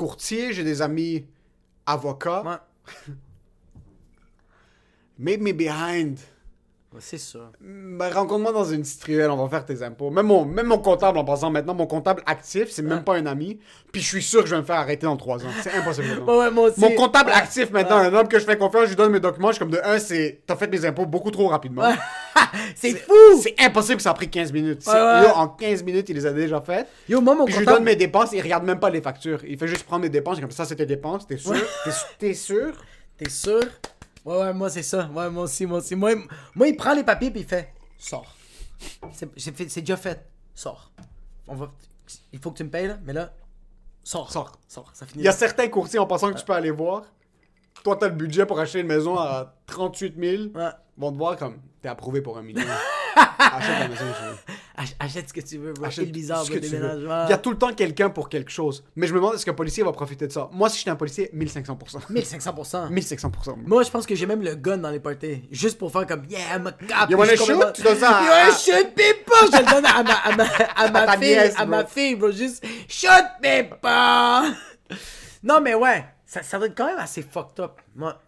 [0.00, 1.26] courtiers, j'ai des amis
[1.84, 3.12] avocats, Ouais,
[5.18, 6.18] meet me behind.
[6.98, 7.38] C'est ça.
[7.60, 10.10] Ben, rencontre-moi dans une petite ruelle, on va faire tes impôts.
[10.10, 13.26] Même mon, même mon comptable, en passant maintenant, mon comptable actif, c'est même pas un
[13.26, 13.60] ami.
[13.92, 15.48] Puis je suis sûr que je vais me faire arrêter dans trois ans.
[15.62, 16.08] C'est impossible.
[16.10, 16.26] maintenant.
[16.26, 16.80] Ouais, ouais, moi aussi.
[16.80, 19.48] Mon comptable actif maintenant, un homme que je fais confiance, je lui donne mes documents,
[19.48, 21.84] je suis comme de un, c'est t'as fait mes impôts beaucoup trop rapidement.
[22.74, 23.12] C'est fou!
[23.40, 24.82] C'est impossible que ça a pris 15 minutes.
[24.82, 25.22] C'est- Ouais, ouais.
[25.22, 26.88] yo, en 15 minutes, il les a déjà faites.
[27.08, 29.00] Yo, moi, mon Puis je lui comptable- donne mes dépenses, il regarde même pas les
[29.00, 29.40] factures.
[29.46, 31.52] Il fait juste prendre mes dépenses, comme ça, c'était dépenses, t'es sûr?
[31.84, 32.72] T'es- T'es sûr?
[33.16, 33.60] T'es sûr?
[34.24, 35.08] Ouais, ouais, moi c'est ça.
[35.14, 35.96] Ouais, moi aussi, moi aussi.
[35.96, 38.34] Moi, il- moi il prend les papiers puis il fait Sors.
[39.12, 40.26] C'est déjà fait.
[40.54, 40.90] Sors.
[41.48, 41.70] On va...
[42.32, 43.32] Il faut que tu me payes là, mais là,
[44.02, 44.30] sors.
[44.32, 44.52] Sors.
[44.68, 45.22] Sors, ça finit.
[45.22, 45.36] Il y a là.
[45.36, 47.02] certains courtiers en passant que tu peux aller voir.
[47.84, 50.42] Toi, t'as le budget pour acheter une maison à 38 000.
[50.54, 50.70] Ouais.
[50.98, 52.62] Vont te voir comme t'es approuvé pour un million.
[53.38, 54.36] Achète la maison, je veux.
[54.76, 55.84] Ach- achète ce que tu veux, bro.
[55.86, 56.98] Achète bizarre, ce bro, que tu veux.
[57.26, 58.84] Il y a tout le temps quelqu'un pour quelque chose.
[58.96, 60.48] Mais je me demande est-ce qu'un policier va profiter de ça?
[60.52, 61.98] Moi, si j'étais un policier, 1500%.
[62.10, 62.90] 1500%.
[62.90, 63.56] 1500%.
[63.66, 65.42] Moi, je pense que j'ai même le gun dans les parties.
[65.50, 67.10] Juste pour faire comme Yeah, I'm a cop.
[67.10, 67.72] You wanna complètement- shoot?
[67.74, 69.50] Tu donnes ça à- You wanna shoot people?
[69.52, 72.14] Je le donne à ma, à ma, à ma ta fille, nièce, à ma fille,
[72.16, 72.30] bro.
[72.30, 74.56] Juste shoot people!
[75.42, 77.72] non, mais ouais, ça, ça doit être quand même assez fucked up.
[77.94, 78.18] Moi,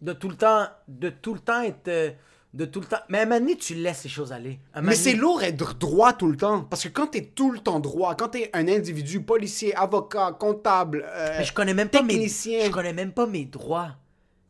[0.00, 2.14] de tout le temps, de tout le temps être.
[2.54, 2.98] De tout le temps.
[3.08, 4.60] Mais à un moment donné, tu laisses les choses aller.
[4.80, 6.62] Mais c'est lourd être droit tout le temps.
[6.62, 11.04] Parce que quand t'es tout le temps droit, quand t'es un individu, policier, avocat, comptable,
[11.04, 12.14] euh, Mais je connais même pas mes.
[12.14, 12.60] technicien.
[12.66, 13.96] Je connais même pas mes droits.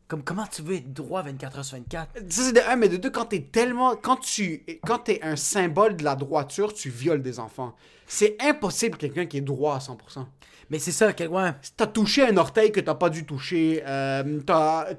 [0.07, 2.11] Comme comment tu veux être droit 24h sur 24?
[2.29, 3.95] Ça, c'est de un, mais de deux, quand t'es tellement.
[3.95, 4.63] Quand tu.
[4.85, 7.73] Quand t'es un symbole de la droiture, tu violes des enfants.
[8.05, 10.25] C'est impossible quelqu'un qui est droit à 100%.
[10.69, 11.27] Mais c'est ça, quel...
[11.29, 11.51] ouais.
[11.77, 13.83] T'as touché un orteil que t'as pas dû toucher.
[13.85, 14.95] euh, t'as,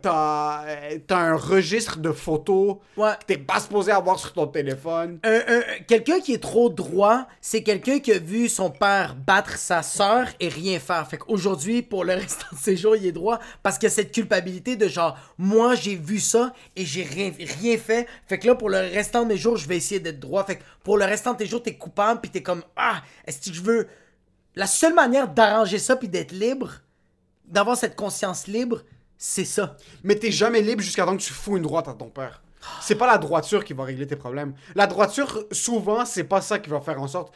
[0.64, 3.12] euh, un registre de photos Ouais.
[3.20, 5.18] que t'es pas supposé avoir sur ton téléphone.
[5.24, 9.56] Un- un- quelqu'un qui est trop droit, c'est quelqu'un qui a vu son père battre
[9.58, 11.06] sa sœur et rien faire.
[11.08, 13.94] Fait qu'aujourd'hui, pour le restant de ses jours, il est droit parce qu'il y a
[13.94, 18.06] cette culpabilité de genre, moi j'ai vu ça et j'ai rien, rien fait.
[18.28, 20.44] Fait que là, pour le restant de mes jours, je vais essayer d'être droit.
[20.44, 23.50] Fait que pour le restant de tes jours, t'es coupable puis t'es comme, ah, est-ce
[23.50, 23.88] que je veux.
[24.56, 26.72] La seule manière d'arranger ça puis d'être libre,
[27.44, 28.82] d'avoir cette conscience libre,
[29.18, 29.76] c'est ça.
[30.02, 32.42] Mais t'es jamais libre jusqu'à temps que tu fous une droite à ton père.
[32.80, 34.54] C'est pas la droiture qui va régler tes problèmes.
[34.74, 37.34] La droiture, souvent, c'est pas ça qui va faire en sorte.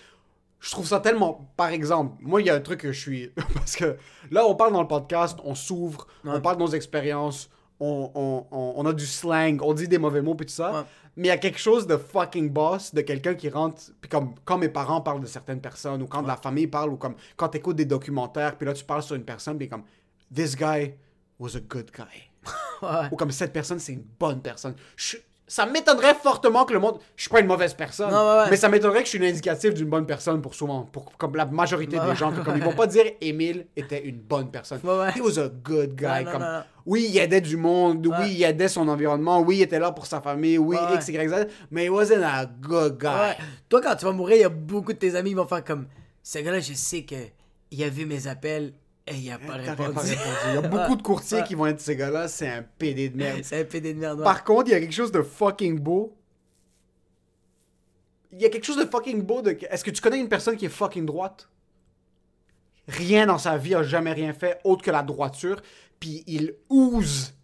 [0.61, 1.53] Je trouve ça tellement.
[1.57, 3.29] Par exemple, moi, il y a un truc que je suis.
[3.55, 3.97] Parce que
[4.31, 7.51] là, on parle dans le podcast, on s'ouvre, on parle de nos expériences,
[7.81, 10.73] on, on- on- a du slang, on dit des mauvais mots, puis tout ça.
[10.73, 10.81] Ouais.
[11.17, 13.83] Mais il y a quelque chose de fucking boss, de quelqu'un qui rentre.
[14.01, 16.91] Puis comme quand mes parents parlent de certaines personnes, ou quand de la famille parle,
[16.91, 19.83] ou comme quand t'écoutes des documentaires, puis là, tu parles sur une personne, puis comme.
[20.33, 20.93] This guy
[21.41, 22.31] was a good guy
[22.83, 23.09] Ouais.
[23.11, 24.75] ou comme cette personne, c'est une bonne personne.
[24.97, 25.17] Je-
[25.51, 27.01] ça m'étonnerait fortement que le monde.
[27.17, 28.51] Je suis pas une mauvaise personne, Non, ouais, ouais.
[28.51, 31.45] mais ça m'étonnerait que je suis l'indicatif d'une bonne personne pour souvent, pour comme la
[31.45, 32.33] majorité Ouais, des gens.
[32.45, 34.79] comme ils vont pas dire Émile était une bonne personne.
[35.17, 36.23] He was a good guy.
[36.25, 36.63] Comme, non, non.
[36.87, 38.07] Oui, il aidait du monde.
[38.07, 39.41] Oui, il aidait son environnement.
[39.41, 40.57] Oui, il était là pour sa famille.
[40.57, 40.77] Oui.
[40.95, 41.47] X, Y, Z.
[41.73, 43.35] Mais he wasn't a good guy.
[43.69, 45.65] Toi, quand tu vas mourir, il y a beaucoup de tes amis qui vont faire
[45.65, 45.87] comme
[46.23, 47.17] ce gars-là, je sais que
[47.73, 48.73] il a vu mes appels
[49.11, 49.93] et il a pas T'aurais répondu.
[49.95, 50.17] pas répondu.
[50.49, 51.45] Il y a beaucoup de courtiers Ouais.
[51.45, 52.29] qui vont être ces gars-là.
[52.29, 53.41] C'est un PD de merde.
[53.43, 54.19] C'est un PD de merde.
[54.19, 54.25] ouais.
[54.25, 56.17] Par contre, il y a quelque chose de fucking beau.
[58.33, 59.59] Il y a quelque chose de fucking beau de.
[59.71, 61.49] Est-ce que tu connais une personne qui est fucking droite?
[62.89, 65.61] Rien dans sa vie a jamais rien fait autre que la droiture.
[65.99, 67.35] Puis il ouse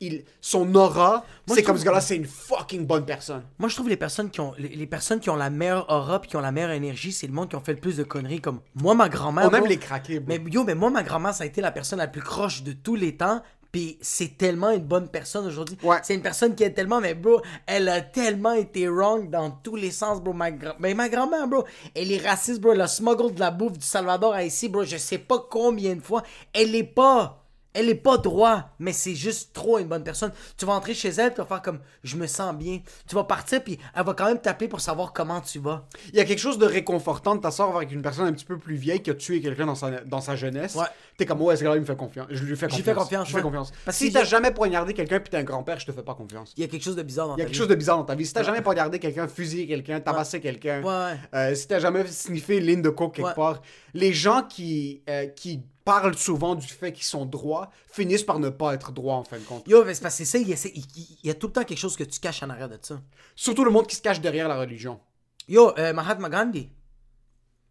[0.00, 3.42] il, son aura, c'est comme ce gars-là, c'est une fucking bonne personne.
[3.58, 6.20] Moi, je trouve les personnes qui ont les, les personnes qui ont la meilleure aura
[6.20, 8.04] puis qui ont la meilleure énergie, c'est le monde qui ont fait le plus de
[8.04, 8.40] conneries.
[8.40, 9.46] Comme moi, ma grand-mère.
[9.46, 10.36] On aime bro, les craquer, bro.
[10.36, 12.72] Mais yo, mais moi, ma grand-mère, ça a été la personne la plus croche de
[12.72, 13.42] tous les temps.
[13.72, 15.76] Puis c'est tellement une bonne personne aujourd'hui.
[15.82, 15.98] Ouais.
[16.02, 19.76] C'est une personne qui est tellement, mais bro, elle a tellement été wrong dans tous
[19.76, 20.32] les sens, bro.
[20.32, 22.72] Ma, mais ma grand-mère, bro, elle est raciste, bro.
[22.72, 24.84] Elle a smuggle de la bouffe du Salvador à ici, bro.
[24.84, 26.22] Je sais pas combien de fois.
[26.52, 27.45] Elle est pas.
[27.78, 30.32] Elle est pas droit, mais c'est juste trop une bonne personne.
[30.56, 32.80] Tu vas entrer chez elle, tu vas faire comme je me sens bien.
[33.06, 35.86] Tu vas partir, puis elle va quand même t'appeler pour savoir comment tu vas.
[36.08, 38.56] Il y a quelque chose de réconfortant de t'asseoir avec une personne un petit peu
[38.56, 40.74] plus vieille qui a tué quelqu'un dans sa, dans sa jeunesse.
[40.74, 40.86] Ouais.
[41.18, 42.26] T'es comme, ouais, ce gars-là, il me fait confiance.
[42.30, 42.76] Je lui fais confiance.
[42.76, 43.42] J'y fais confiance, Je fais ouais.
[43.42, 43.72] confiance.
[43.86, 46.52] Parce si t'as jamais poignardé quelqu'un puis t'es un grand-père, je te fais pas confiance.
[46.56, 47.58] Il y a quelque chose de bizarre dans Il y a ta quelque vie.
[47.60, 48.26] chose de bizarre dans ta vie.
[48.26, 51.16] Si t'as jamais poignardé quelqu'un, fusillé quelqu'un, tabassé quelqu'un, Ouais.
[51.34, 53.62] euh, si t'as jamais sniffé ligne de coke quelque part,
[53.94, 58.48] les gens qui, euh, qui parlent souvent du fait qu'ils sont droits finissent par ne
[58.50, 59.66] pas être droits en fin de compte.
[59.68, 60.84] Yo, mais c'est parce que ça, il y, a, il-
[61.22, 63.00] il y a tout le temps quelque chose que tu caches en arrière de ça.
[63.36, 65.00] Surtout le monde qui se cache derrière la religion.
[65.48, 66.68] Yo, euh, Mahatma Gandhi.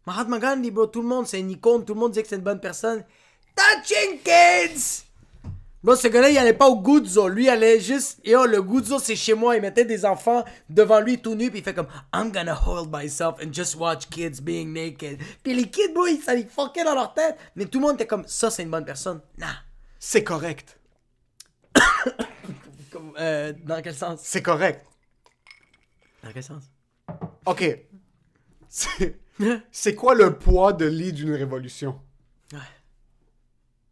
[0.06, 2.36] Mahatma Gandhi, bro, tout le monde, c'est une icône, tout le monde dit que c'est
[2.36, 3.04] une bonne personne.
[3.56, 5.02] Touching kids!
[5.82, 7.28] Bro, ce gars-là, il allait pas au Guzzo.
[7.28, 8.18] Lui, il allait juste.
[8.24, 9.54] Yo, le Guzzo, c'est chez moi.
[9.56, 12.90] Il mettait des enfants devant lui tout nus, puis il fait comme I'm gonna hold
[12.92, 15.20] myself and just watch kids being naked.
[15.44, 17.36] Puis les kids, bro, ils- ça les fuckait dans leur tête.
[17.54, 19.20] Mais tout le monde était comme ça, c'est une bonne personne.
[19.38, 19.54] Nah.
[19.98, 20.78] C'est correct.
[22.90, 24.20] Comme, euh, dans quel sens?
[24.22, 24.84] C'est correct.
[26.22, 26.64] Dans quel sens?
[27.44, 27.64] Ok.
[28.68, 29.18] C'est-
[29.70, 32.00] C'est quoi le poids de lit d'une révolution?
[32.52, 32.58] Ouais.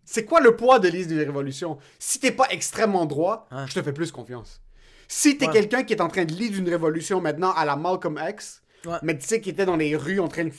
[0.04, 1.78] C'est quoi le poids de lit d'une révolution?
[1.98, 3.64] Si t'es pas extrêmement droit, Ouais.
[3.66, 4.60] je te fais plus confiance.
[5.08, 5.52] Si t'es Ouais.
[5.52, 8.98] quelqu'un qui est en train de lire d'une révolution maintenant à la Malcolm X, Ouais.
[9.02, 10.52] mais tu sais qui était dans les rues en train de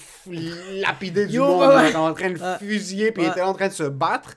[0.81, 3.73] lapider du Yo, monde, ouais, en train de fusiller, puis il était en train de
[3.73, 4.33] se battre,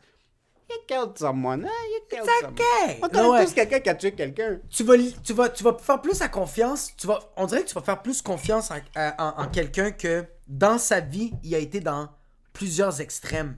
[0.71, 1.71] you killed someone, hein?
[1.91, 2.53] You killed someone.
[2.53, 2.99] okay.
[3.03, 4.59] On connaît Ouais, tous quelqu'un qui a tué quelqu'un.
[4.69, 4.95] tu vas,
[5.25, 6.91] tu vas, tu vas faire plus à confiance.
[6.99, 9.91] Tu vas, on dirait que tu vas faire plus confiance en, à- en- en quelqu'un
[9.91, 12.11] que dans sa vie, il a été dans
[12.53, 13.57] plusieurs extrêmes.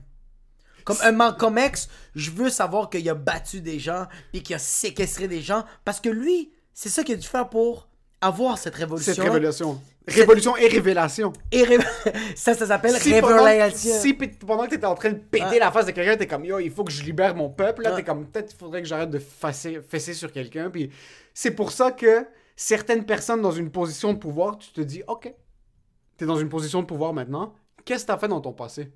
[0.85, 4.59] Comme un Malcolm X, je veux savoir qu'il a battu des gens puis qu'il a
[4.59, 7.87] séquestré des gens parce que lui, c'est ça qu'il a dû faire pour
[8.21, 9.13] avoir cette révolution.
[9.13, 9.81] Cette révolution.
[10.07, 11.31] Révolution et révélation.
[11.51, 11.77] Et ré-
[12.35, 13.93] ça, ça s'appelle Si pendant, révélation.
[13.99, 15.59] si pendant que t'étais en train de péter Ouais.
[15.59, 17.83] la face de quelqu'un, t'es comme yo, il faut que je libère mon peuple.
[17.83, 17.97] Là, Ouais.
[17.97, 20.69] t'es comme peut-être il faudrait que j'arrête de fesser, fesser sur quelqu'un.
[20.71, 20.89] Puis
[21.35, 22.25] c'est pour ça que
[22.55, 25.33] certaines personnes dans une position de pouvoir, tu te dis ok,
[26.17, 27.53] t'es dans une position de pouvoir maintenant.
[27.85, 28.91] Qu'est-ce que t'as fait dans ton passé?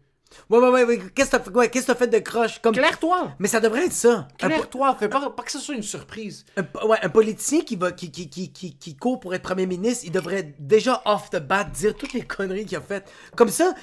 [0.50, 1.00] Ouais, ouais, ouais, ouais.
[1.14, 2.60] Qu'est-ce que t'as fait, ouais, qu'est-ce que t'as fait de croche?
[2.62, 2.74] Comme...
[2.74, 3.32] Claire-toi.
[3.40, 4.28] Mais ça devrait être ça.
[4.38, 4.96] Claire-toi.
[5.00, 6.46] Fais pas, pas que ce soit une surprise.
[6.58, 9.66] un, ouais, un politicien qui, va, qui, qui, qui, qui, qui court pour être premier
[9.66, 13.12] ministre, il devrait déjà off the bat dire toutes les conneries qu'il a faites.
[13.36, 13.74] Comme ça,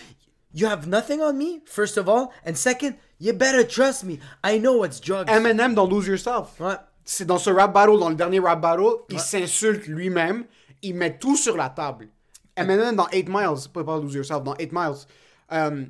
[0.54, 4.18] you have nothing on me, first of all, and second, you better trust me.
[4.44, 5.28] I know what's drugs.
[5.28, 6.60] Eminem dans Lose Yourself.
[6.60, 6.74] Ouais.
[7.04, 10.44] c'est dans ce rap battle, dans le dernier rap battle, il s'insulte lui-même,
[10.82, 12.08] il met tout sur la table.
[12.56, 15.06] Eminem dans 8 Miles, pas, pas Lose Yourself, dans 8 Miles,
[15.52, 15.84] euh,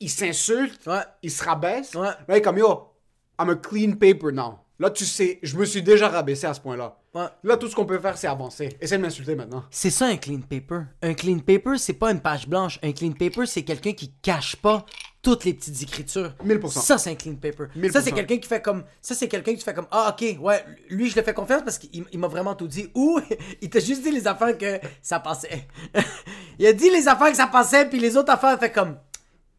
[0.00, 1.00] il s'insulte, Ouais.
[1.22, 2.06] il se rabaisse, Ouais.
[2.06, 2.92] là il est comme yo,
[3.40, 4.58] I'm a clean paper now.
[4.80, 6.96] Là tu sais, je me suis déjà rabaissé à ce point-là.
[7.14, 7.26] Ouais.
[7.42, 8.76] Là tout ce qu'on peut faire c'est avancer.
[8.80, 9.64] Essaie de m'insulter maintenant.
[9.70, 10.82] C'est ça un clean paper.
[11.02, 12.78] Un clean paper, c'est pas une page blanche.
[12.82, 14.84] Un clean paper, c'est quelqu'un qui cache pas
[15.20, 16.32] toutes les petites écritures.
[16.44, 16.80] 1000%.
[16.80, 17.64] Ça, c'est un clean paper.
[17.74, 17.92] 1000%.
[17.92, 18.84] Ça, c'est quelqu'un qui fait comme.
[19.02, 19.88] Ça, c'est quelqu'un qui fait comme.
[19.90, 22.88] Ah, ok, ouais, lui, je le fais confiance parce qu'il il m'a vraiment tout dit.
[22.94, 23.18] Ou
[23.60, 25.66] il t'a juste dit les affaires que ça passait.
[26.60, 28.96] il a dit les affaires que ça passait, puis les autres affaires, il fait comme.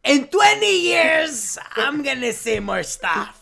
[0.05, 3.35] In 20 years, I'm gonna say more stuff.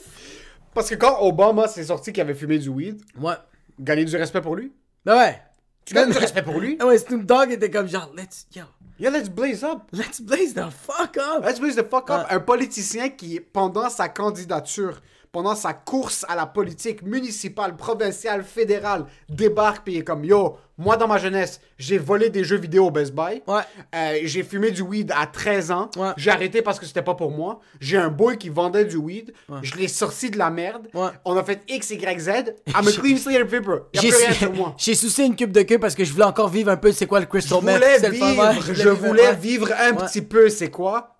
[0.74, 3.36] Parce que quand Obama s'est sorti qu'il avait fumé du weed, Ouais.
[3.80, 4.72] gagner du respect pour lui?
[5.05, 5.41] Ben ouais.
[5.86, 6.78] Tu gagnes du respect pour lui?
[6.80, 8.64] Ah ouais, Snoop Dogg était comme genre, let's, yo,
[8.99, 9.84] Yeah, let's blaze up.
[9.93, 11.43] let's blaze the fuck up.
[11.45, 12.28] Let's blaze the fuck up.
[12.28, 12.36] Ouais.
[12.36, 14.99] Un politicien qui, pendant sa candidature,
[15.32, 20.95] pendant sa course à la politique municipale, provinciale, fédérale, débarque il est comme Yo, moi
[20.97, 23.41] dans ma jeunesse, j'ai volé des jeux vidéo au Best Buy.
[23.47, 23.61] Ouais.
[23.95, 25.89] Euh, j'ai fumé du weed à 13 ans.
[25.97, 26.09] Ouais.
[26.17, 27.59] J'ai arrêté parce que c'était pas pour moi.
[27.80, 29.34] J'ai un boy qui vendait du weed.
[29.63, 30.88] Je l'ai sorti de la merde.
[31.25, 32.30] On a fait X, Y, Z.
[32.67, 33.78] I'm a clean slate of paper.
[33.93, 34.75] Y'a J'ai plus rien su- sur moi.
[34.78, 37.07] j'ai soucié une cube de queue parce que je voulais encore vivre un peu c'est
[37.07, 37.75] quoi le crystal meth.
[37.75, 41.16] voulais vivre, je voulais vivre un petit peu, c'est quoi?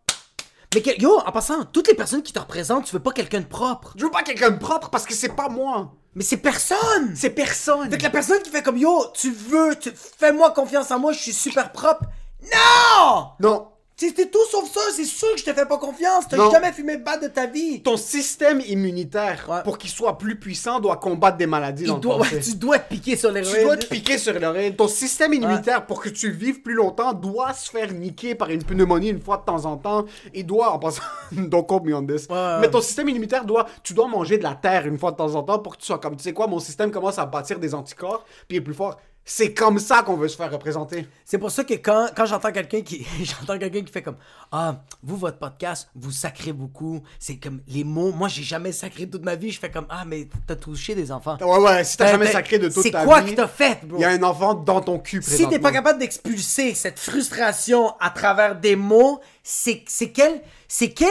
[0.78, 3.40] Mais que- yo, en passant, toutes les personnes qui te représentent, tu veux pas quelqu'un
[3.40, 3.94] de propre.
[3.96, 5.92] Je veux pas quelqu'un de propre parce que c'est pas moi.
[6.14, 7.16] Mais c'est personne.
[7.16, 7.90] C'est personne.
[7.90, 11.14] Fait que la personne qui fait comme yo, tu veux, tu fais-moi confiance en moi,
[11.14, 12.04] je suis super propre.
[12.44, 13.30] Non!
[13.40, 13.68] Non,
[14.00, 16.26] C'était tout sauf ça, c'est sûr que je te fais pas confiance.
[16.30, 17.82] T'as jamais fumé de batte de ta vie.
[17.82, 19.64] Ton système immunitaire, Ouais.
[19.64, 22.90] pour qu'il soit plus puissant, doit combattre des maladies dans doit, ouais, tu dois te
[22.94, 24.76] piquer sur les Tu dois te piquer sur l'oreille.
[24.76, 28.64] Ton système immunitaire, pour que tu vives plus longtemps, doit se faire niquer par une
[28.64, 30.06] pneumonie une fois de temps en temps.
[30.32, 32.28] Il doit, en passant, don't quote me on this.
[32.62, 35.34] Mais ton système immunitaire doit, tu dois manger de la terre une fois de temps
[35.34, 37.58] en temps pour que tu sois comme, tu sais quoi, mon système commence à bâtir
[37.58, 38.98] des anticorps, puis il est plus fort.
[39.30, 41.06] C'est comme ça qu'on veut se faire représenter.
[41.26, 44.16] C'est pour ça que quand, quand j'entends quelqu'un qui j'entends quelqu'un qui fait comme
[44.54, 47.04] ah vous votre podcast vous sacrez beaucoup.
[47.20, 48.14] C'est comme les mots.
[48.14, 49.52] Moi j'ai jamais sacré toute ma vie.
[49.52, 51.38] Je fais comme ah mais t'as touché des enfants.
[51.42, 53.36] Ouais, ouais, si t'as T'as- jamais t'as- sacré de toute ta c'est quoi vie, que
[53.36, 53.98] t'as fait bro?
[53.98, 57.94] il y a un enfant dans ton cul si t'es pas capable d'expulser cette frustration
[58.00, 61.08] à travers des mots c'est c'est quelle c'est quelle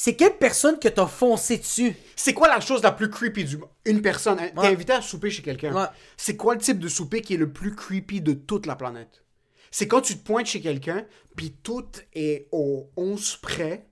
[0.00, 1.96] c'est quelle personne que t'as foncé dessus?
[2.14, 3.68] C'est quoi la chose la plus creepy du monde?
[3.84, 4.66] Une personne, hein, t'es Ouais.
[4.68, 5.74] invité à souper chez quelqu'un.
[5.74, 5.88] Ouais.
[6.16, 9.24] C'est quoi le type de souper qui est le plus creepy de toute la planète?
[9.72, 11.04] C'est quand tu te pointes chez quelqu'un,
[11.36, 11.84] puis tout
[12.14, 13.88] est au 11 près.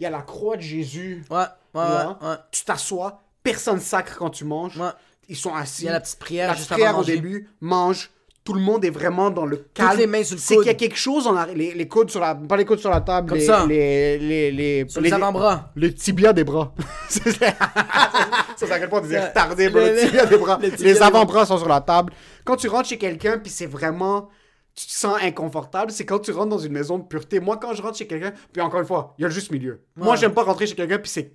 [0.00, 1.24] Il y a la croix de Jésus.
[1.30, 1.44] ouais ouais
[1.74, 2.18] là.
[2.20, 2.36] ouais.
[2.50, 4.80] Tu t'assois, personne sacre quand tu manges.
[5.28, 5.82] Ils sont assis.
[5.82, 8.10] Il y a la petite prière La juste petite prière avant au début, mange.
[8.44, 9.96] Tout le monde est vraiment dans le calme.
[9.98, 11.26] les mains sur le C'est qu'il y a quelque chose.
[11.54, 12.34] Les, les coudes sur la.
[12.34, 13.28] Pas les coudes sur la table.
[13.30, 13.64] Comme les, ça.
[13.66, 15.70] Les, les, les, Sur les- les avant-bras.
[15.74, 16.74] le tibia des bras.
[17.08, 17.20] ça,
[18.56, 19.80] c'est à quel point on disait retardé, bro.
[19.80, 20.58] le- Le tibia des bras.
[20.78, 22.12] Les avant-bras sont sur la table.
[22.44, 24.28] Quand tu rentres chez quelqu'un, puis c'est vraiment.
[24.74, 27.38] Tu te sens inconfortable, c'est quand tu rentres dans une maison de pureté.
[27.38, 29.52] Moi, quand je rentre chez quelqu'un, puis encore une fois, il y a le juste
[29.52, 29.80] milieu.
[29.96, 31.32] Moi, j'aime pas rentrer chez quelqu'un, puis c'est.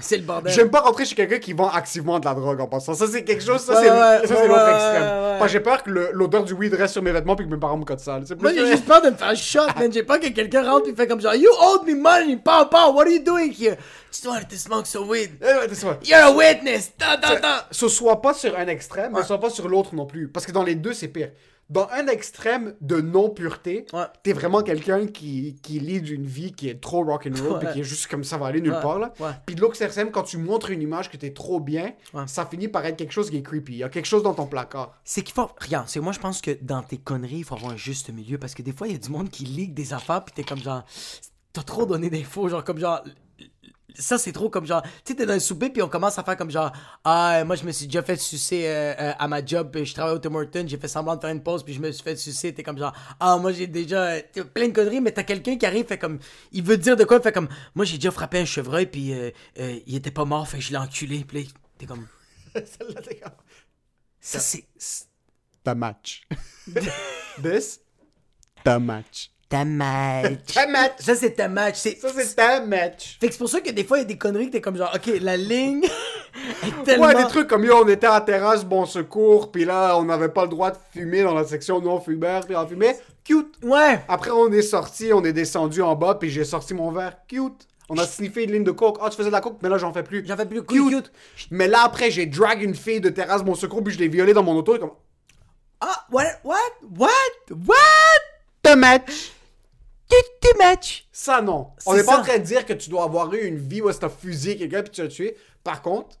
[0.00, 2.66] C'est le bordel J'aime pas rentrer chez quelqu'un qui vend activement de la drogue en
[2.66, 2.94] passant.
[2.94, 5.48] Ça, c'est quelque chose, ça, Ouais, c'est ouais, ça, c'est ouais, l'autre ouais, extrême.
[5.48, 7.84] j'ai peur que l'odeur du weed reste sur mes vêtements, puis que mes parents me
[7.84, 8.24] codent sale.
[8.40, 9.92] Moi, j'ai juste peur de me faire shot, man.
[9.92, 12.92] J'ai peur que quelqu'un rentre et fait comme genre, You owed me money, pow pow,
[12.92, 13.76] what are you doing here?
[14.10, 15.30] Just wanted to smoke some weed.
[15.42, 15.68] Eh.
[16.04, 16.92] You're a witness!
[16.96, 17.66] Ta, ta, ta.
[17.70, 20.28] Ce soit pas sur un extrême, mais soit pas sur l'autre non plus.
[20.28, 21.30] Parce que dans les deux, c'est pire.
[21.70, 24.04] Dans un extrême de non-pureté, Ouais.
[24.22, 27.58] t'es vraiment quelqu'un qui, qui lit d'une vie qui est trop rock'n'roll, Ouais.
[27.58, 28.80] puis qui est juste comme ça va aller nulle Ouais.
[28.80, 28.98] part.
[28.98, 29.12] Là.
[29.44, 31.92] Puis de l'autre extrême, quand tu montres une image que t'es trop bien,
[32.26, 33.72] ça finit par être quelque chose qui est creepy.
[33.74, 34.94] Il y a quelque chose dans ton placard.
[35.04, 35.50] C'est qu'il faut.
[35.60, 38.38] Regarde, c'est moi, je pense que dans tes conneries, il faut avoir un juste milieu.
[38.38, 40.44] Parce que des fois, il y a du monde qui ligue des affaires, puis t'es
[40.44, 40.84] comme genre.
[41.52, 43.02] T'as trop donné d'infos, genre comme genre.
[43.94, 44.82] Ça, c'est trop comme genre.
[44.82, 46.70] Tu sais, t'es dans un souper, puis on commence à faire comme genre.
[47.04, 49.94] Ah, moi, je me suis déjà fait sucer euh, euh, à ma job, puis je
[49.94, 52.02] travaille au Tim Hortons, j'ai fait semblant de faire une pause, puis je me suis
[52.02, 52.52] fait sucer.
[52.52, 52.92] T'es comme genre.
[53.18, 54.20] Ah, moi, j'ai déjà.
[54.54, 56.18] plein de conneries, mais t'as quelqu'un qui arrive, fait comme.
[56.52, 57.48] Il veut dire de quoi, fait comme.
[57.74, 60.70] Moi, j'ai déjà frappé un chevreuil, puis euh, il était pas mort, fait que je
[60.70, 62.06] l'ai enculé, puis t'es comme.
[62.54, 63.32] Celle-là, t'es comme,
[64.20, 64.64] Ça, c'est-
[65.64, 66.26] Ta match.
[67.42, 67.80] This,
[68.64, 69.30] ta match.
[69.48, 70.52] Ta match.
[70.54, 70.92] Ta match.
[70.98, 71.76] Ça, c'est ta match.
[71.78, 71.98] C'est...
[71.98, 73.16] Ça, c'est ta match.
[73.18, 74.60] Fait que c'est pour ça que des fois, il y a des conneries que t'es
[74.60, 75.84] comme genre, ok, la ligne
[76.64, 77.06] est tellement.
[77.06, 80.04] Ouais, des trucs comme yo, on était à la terrasse, bon secours, puis là, on
[80.04, 82.98] n'avait pas le droit de fumer dans la section non-fumeur, puis on fumait.
[83.24, 83.54] Cute.
[83.62, 84.00] Ouais.
[84.06, 87.16] Après, on est sorti, on est descendu en bas, puis j'ai sorti mon verre.
[87.26, 87.66] Cute.
[87.88, 88.98] On a sniffé une ligne de coke.
[89.00, 90.22] Ah, tu faisais de la coke, mais là, j'en fais plus.
[90.26, 90.90] J'en fais plus Cute.
[90.90, 91.12] cute.
[91.50, 94.34] Mais là, après, j'ai drag une fille de terrasse, bon secours, puis je l'ai violée
[94.34, 94.76] dans mon auto.
[94.76, 94.90] et Comme,
[95.80, 96.24] Ah, what?
[96.44, 96.56] What?
[96.98, 97.08] What?
[97.66, 97.78] What?
[98.62, 99.32] te match.
[100.08, 101.06] Tu tu match.
[101.12, 101.68] Ça, non.
[101.86, 103.92] On n'est pas en train de dire que tu dois avoir eu une vie où
[103.92, 105.36] t'as fusillé quelqu'un, puis tu l'as tué.
[105.62, 106.16] Par contre,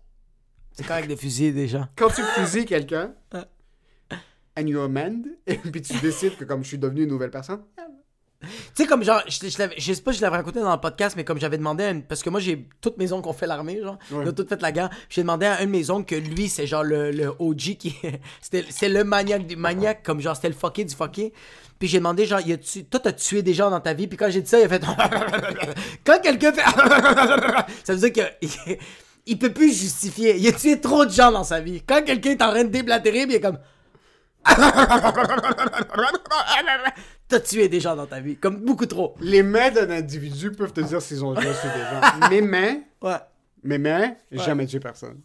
[0.72, 1.86] C'est correct de fusiller des gens.
[1.96, 3.14] quand tu fusilles quelqu'un,
[4.58, 7.62] and you amend, et puis tu décides que comme je suis devenu une nouvelle personne,
[8.40, 10.80] Tu sais, comme genre, je, je, je sais pas si je l'avais raconté dans le
[10.80, 12.04] podcast, mais comme j'avais demandé à une.
[12.04, 13.98] Parce que moi, j'ai toutes mes oncles qui ont fait l'armée, genre.
[14.12, 14.22] Ouais.
[14.24, 14.90] Ils ont toutes fait la guerre.
[15.08, 17.96] J'ai demandé à un de mes oncles que lui, c'est genre le, le OG qui.
[18.40, 21.32] c'est le maniaque du maniaque, comme genre, c'était le fucké du fucké.
[21.78, 24.06] Puis j'ai demandé, genre, y toi, t'as tué des gens dans ta vie?
[24.08, 24.82] Puis quand j'ai dit ça, il a fait.
[26.04, 26.62] quand quelqu'un fait.
[27.84, 28.46] ça veut dire que.
[29.30, 30.38] Il peut plus justifier.
[30.38, 31.82] Il a tué trop de gens dans sa vie.
[31.86, 33.58] Quand quelqu'un est en train de déblatérer, il est comme.
[37.28, 38.36] T'as tué des gens dans ta vie.
[38.36, 39.14] Comme beaucoup trop.
[39.20, 42.30] les mains d'un individu peuvent te dire s'ils ont déjà tué des gens.
[42.30, 43.18] Mes mains, Ouais.
[43.62, 45.20] mes mains, j'ai jamais tué personne.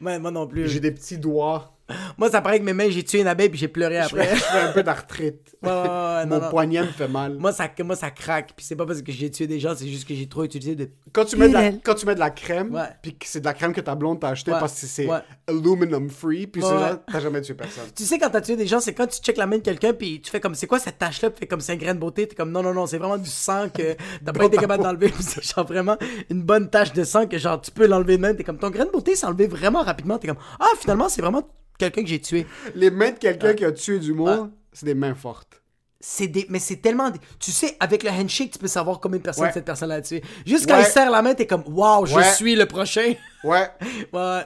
[0.00, 0.66] Ouais, moi non plus.
[0.68, 1.73] J'ai des petits doigts.
[2.18, 4.34] Moi, ça paraît que mes mains, j'ai tué une abeille puis j'ai pleuré après.
[4.34, 5.56] je fais un peu d'arthrite.
[5.64, 6.50] Non, Mon non.
[6.50, 7.36] poignet me fait mal.
[7.38, 8.52] Moi ça, moi, ça craque.
[8.54, 10.74] Puis c'est pas parce que j'ai tué des gens, c'est juste que j'ai trop utilisé
[10.74, 10.90] de.
[11.12, 12.82] Quand tu, mets de la, quand tu mets de la crème, Ouais.
[13.00, 14.60] puis que c'est de la crème que ta blonde t'a acheté Ouais.
[14.60, 15.20] parce que c'est Ouais.
[15.48, 16.80] aluminum free, puis Ouais, c'est ouais.
[16.90, 17.84] genre, t'as jamais tué personne.
[17.96, 19.94] Tu sais, quand t'as tué des gens, c'est quand tu checkes la main de quelqu'un
[19.94, 21.30] puis tu fais comme, c'est quoi cette tache-là?
[21.30, 22.28] Puis tu fais comme, c'est un grain de beauté.
[22.28, 25.12] T'es comme, non, non, non, c'est vraiment du sang que t'as pas été capable d'enlever.
[25.20, 25.96] C'est genre vraiment
[26.30, 28.36] une bonne tache de sang que genre tu peux l'enlever de même.
[28.36, 30.18] T'es comme, ton grain de beauté s'est enlevé vraiment rapidement.
[30.18, 31.42] T'es comme, ah, finalement, c'est vraiment
[31.78, 32.46] quelqu'un que j'ai tué.
[32.74, 34.48] Les mains de quelqu'un qui a tué du monde, Ouais.
[34.72, 35.60] c'est des mains fortes.
[36.00, 36.46] C'est des...
[36.50, 37.08] Mais c'est tellement...
[37.10, 39.52] des- Tu sais, avec le handshake, tu peux savoir combien de personnes Ouais.
[39.52, 40.22] cette personne a tué.
[40.44, 40.82] Juste quand Ouais.
[40.82, 42.24] il serre la main, t'es comme, waouh, je Ouais.
[42.34, 43.14] suis le prochain.
[43.44, 43.68] Ouais.
[44.12, 44.42] ouais.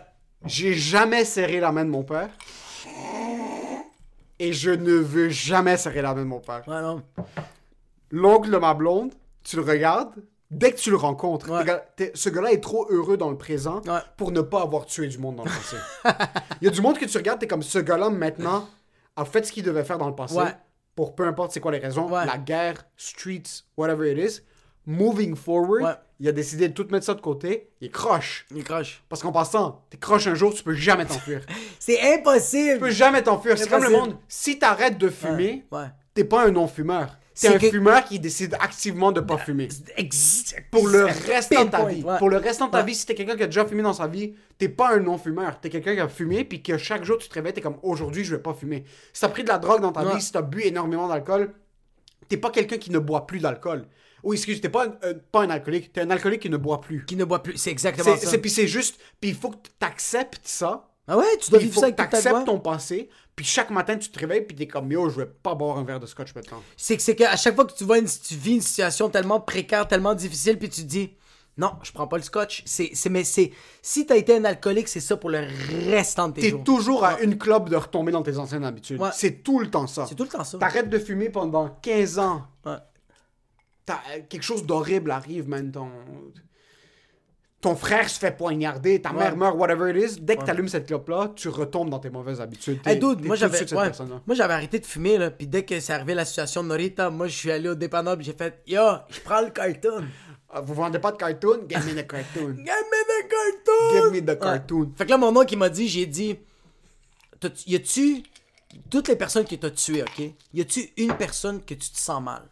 [0.46, 2.28] J'ai jamais serré la main de mon père.
[4.38, 6.62] Et je ne veux jamais serrer la main de mon père.
[6.68, 7.02] Ouais, non.
[8.10, 9.12] L'oncle de ma blonde,
[9.42, 10.14] tu le regardes,
[10.50, 12.10] dès que tu le rencontres, Ouais.
[12.14, 14.00] ce gars-là est trop heureux dans le présent Ouais.
[14.16, 15.76] pour ne pas avoir tué du monde dans le passé.
[16.60, 18.68] Il y a du monde que tu regardes, t'es comme ce gars-là maintenant
[19.16, 20.54] a fait ce qu'il devait faire dans le passé Ouais.
[20.94, 24.40] pour peu importe c'est quoi les raisons, la guerre, streets, whatever it is.
[24.86, 28.46] Moving forward, il a décidé de tout mettre ça de côté, il croche.
[28.54, 29.04] Il croche.
[29.10, 31.44] Parce qu'en passant, t'es croche un jour, tu peux jamais t'enfuir.
[31.44, 32.78] tu C'est impossible.
[32.78, 33.58] peux jamais t'enfuir.
[33.58, 34.16] C'est comme le monde.
[34.28, 35.66] Si t'arrêtes de fumer,
[36.14, 37.17] t'es pas un non-fumeur.
[37.40, 39.68] C'est un que- fumeur qui décide activement de pas fumer.
[39.96, 42.02] Ex- Pour le restant de ta vie.
[42.02, 42.18] ouais.
[42.18, 42.84] Pour le restant de ta Ouais.
[42.84, 45.60] vie, si t'es quelqu'un qui a déjà fumé dans sa vie, t'es pas un non-fumeur.
[45.60, 48.24] T'es quelqu'un qui a fumé, puis que chaque jour tu te réveilles, t'es comme aujourd'hui,
[48.24, 48.84] je vais pas fumer.
[49.12, 50.16] Si t'as pris de la drogue dans ta Ouais.
[50.16, 51.54] vie, si t'as bu énormément d'alcool,
[52.28, 53.86] t'es pas quelqu'un qui ne boit plus d'alcool.
[54.24, 57.04] Oui, excuse, t'es pas un, pas un alcoolique, t'es un alcoolique qui ne boit plus.
[57.04, 57.56] Qui ne boit plus.
[57.56, 58.38] C'est exactement ça.
[58.38, 61.74] puis c'est juste, puis il faut que t'acceptes ça, Ah ouais, tu dois puis vivre
[61.76, 62.44] faut ça que avec ta voix.
[62.44, 65.54] ton passé, puis chaque matin tu te réveilles, puis t'es comme yo, je vais pas
[65.54, 66.62] boire un verre de scotch maintenant.
[66.76, 69.40] C'est que c'est qu'à chaque fois que tu vois une, tu vis une situation tellement
[69.40, 71.14] précaire, tellement difficile, puis tu te dis
[71.56, 72.62] non, je prends pas le scotch.
[72.66, 73.50] C'est, c'est, mais c'est,
[73.82, 75.44] si t'as été un alcoolique, c'est ça pour le
[75.90, 76.62] restant de tes T'es jours.
[76.62, 79.00] toujours à une clope de retomber dans tes anciennes habitudes.
[79.00, 79.08] Ouais.
[79.12, 80.06] C'est tout le temps ça.
[80.06, 80.56] C'est tout le temps ça.
[80.58, 82.46] T'arrêtes de fumer pendant 15 ans.
[82.64, 82.76] Ouais.
[83.86, 85.72] T'as- quelque chose d'horrible arrive, man.
[85.72, 85.88] Ton...
[87.60, 89.18] ton frère se fait poignarder, ta Ouais.
[89.18, 90.20] mère meurt, whatever it is.
[90.20, 90.46] Dès que Ouais.
[90.46, 92.78] t'allumes cette clope-là, tu retombes dans tes mauvaises habitudes.
[92.86, 93.90] Hey dude, moi j'avais, ouais,
[94.26, 97.26] moi arrêté de fumer là, puis dès que c'est arrivé la situation de Norita, moi
[97.26, 100.04] je suis allé au dépanneur, j'ai fait yo, je prends le cartoon.
[100.50, 101.66] Ah, vous vendez pas de cartoon?
[101.68, 102.54] Give me the cartoon.
[102.56, 103.92] Give me the cartoon.
[104.12, 104.92] Give me the cartoon.
[104.96, 106.38] Fait que là mon oncle il m'a dit, j'ai dit,
[107.66, 108.22] y a-tu
[108.88, 110.30] toutes les personnes que t'as tuées, ok?
[110.54, 112.42] Y a-tu une personne que tu te sens mal?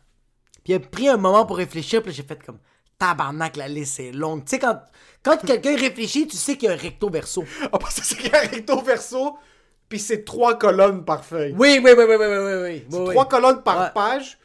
[0.64, 2.59] Puis il a pris un moment pour réfléchir, puis j'ai fait comme
[2.99, 4.44] tabarnak, la liste est longue.
[4.44, 4.80] Tu sais quand
[5.22, 7.44] quand quelqu'un réfléchit, tu sais qu'il y a un recto verso.
[7.72, 9.36] Ah, parce que c'est qu'il y a un recto verso,
[9.88, 11.53] puis c'est trois colonnes par feuille.
[11.59, 13.11] Oui, oui, oui, oui, oui, oui, oui, oui.
[13.12, 13.90] Trois colonnes par Ouais.
[13.94, 14.38] page.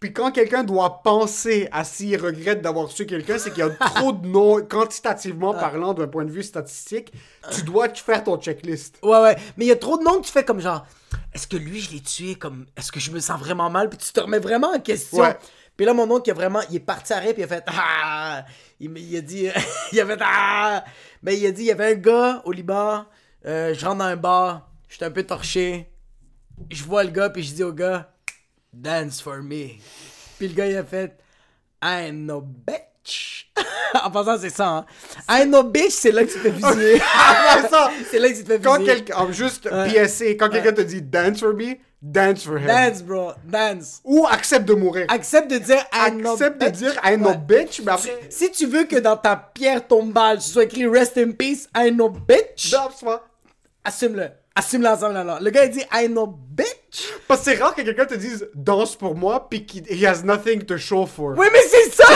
[0.00, 3.70] Puis quand quelqu'un doit penser à s'il regrette d'avoir tué quelqu'un, c'est qu'il y a
[3.70, 7.12] trop de noms, quantitativement parlant, d'un point de vue statistique,
[7.50, 8.96] tu dois faire ton checklist.
[9.02, 9.36] Ouais, ouais.
[9.56, 10.86] Mais il y a trop de noms que tu fais comme genre,
[11.34, 13.88] est-ce que lui, je l'ai tué comme, est-ce que je me sens vraiment mal?
[13.88, 15.18] Puis tu te remets vraiment en question.
[15.24, 15.36] Ouais.
[15.78, 17.46] Puis là, mon oncle, il a vraiment, il est parti à rire, puis il a
[17.46, 18.44] fait, ah!
[18.80, 19.48] Il, il a dit,
[19.92, 20.84] il a fait, ah!
[21.22, 23.04] Ben, il a dit, il y avait un gars au Liban,
[23.46, 25.88] euh, je rentre dans un bar, j'étais un peu torché.
[26.68, 28.10] Je vois le gars, puis je dis au gars,
[28.72, 29.68] dance for me.
[30.36, 31.16] Puis le gars, il a fait,
[31.80, 33.52] I ain't no bitch.
[34.02, 34.86] en passant, c'est ça, hein.
[35.28, 37.00] I ain't no bitch, c'est là que tu te fais fusiller.
[38.10, 39.70] C'est là que tu te fais quand quelqu'un, en juste.
[39.70, 42.66] PSC, quand quelqu'un te dit dance for me, dance for him.
[42.66, 44.00] Dance, bro, dance.
[44.04, 45.06] Ou accepte de mourir.
[45.08, 48.28] Accepte de dire I ain't no Accepte de dire I ain't no bitch, mais après,
[48.30, 51.88] Si tu veux que dans ta pierre tombale, ce soit écrit Rest in peace, I
[51.88, 52.74] ain't no bitch,
[53.84, 54.28] assume-le.
[54.54, 55.40] Assume-le ensemble alors.
[55.40, 57.12] Le gars il dit I ain't no bitch.
[57.28, 60.24] Parce que c'est rare que quelqu'un te dise danse pour moi, puis qu'il he has
[60.24, 61.34] nothing to show for.
[61.36, 62.04] Oui, mais c'est ça!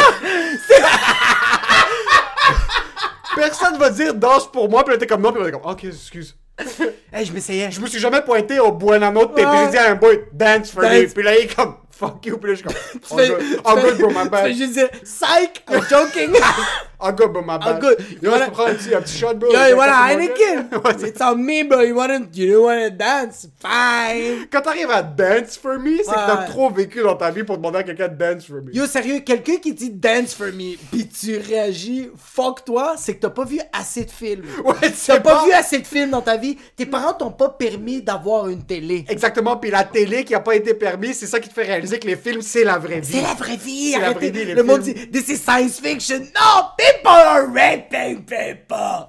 [3.37, 5.71] Personne va dire danse pour moi, puis là t'es comme non, puis là t'es comme
[5.71, 6.37] ok, excuse.
[7.13, 7.71] hey, je m'essayais.
[7.71, 9.43] Je me suis jamais pointé au Buenano de Ouais.
[9.65, 11.15] j'ai dit à un boy dance for me, Dance.
[11.15, 13.61] puis là il est comme fuck you, puis là je suis comme Tu oh good,
[13.65, 14.53] oh good bro, my bad.
[14.53, 16.33] juste dire Psych, I'm joking.
[17.05, 17.81] Oh good bro, my bad.
[17.81, 17.97] good.
[18.23, 18.45] Yo, Voilà.
[18.45, 19.51] je peux prendre un petit, shot bro.
[19.53, 20.69] Yo, you want a Café Heineken?
[21.09, 21.81] It's on me, bro.
[21.83, 23.49] You wanna, you don't wanna dance?
[23.61, 24.47] Fine.
[24.53, 27.57] Quand t'arrives à dance for me, c'est que t'as trop vécu dans ta vie pour
[27.57, 28.73] demander à quelqu'un de dance for me.
[28.73, 33.21] Yo, sérieux, quelqu'un qui dit dance for me, pis tu réagis, fuck toi, c'est que
[33.21, 34.45] t'as pas vu assez de films.
[34.65, 34.75] Ouais,
[35.07, 36.57] T'as pas pas vu assez de films dans ta vie.
[36.77, 39.05] Tes parents t'ont pas permis d'avoir une télé.
[39.09, 41.99] Exactement, puis la télé qui a pas été permise, c'est ça qui te fait réaliser
[41.99, 43.13] que les films c'est la vraie vie.
[43.17, 43.93] C'est la vraie vie.
[43.93, 44.15] La Arrêtez.
[44.19, 46.19] vraie vie, les Le monde dit, this is science fiction.
[46.21, 46.63] No,
[46.93, 49.09] people are raping people.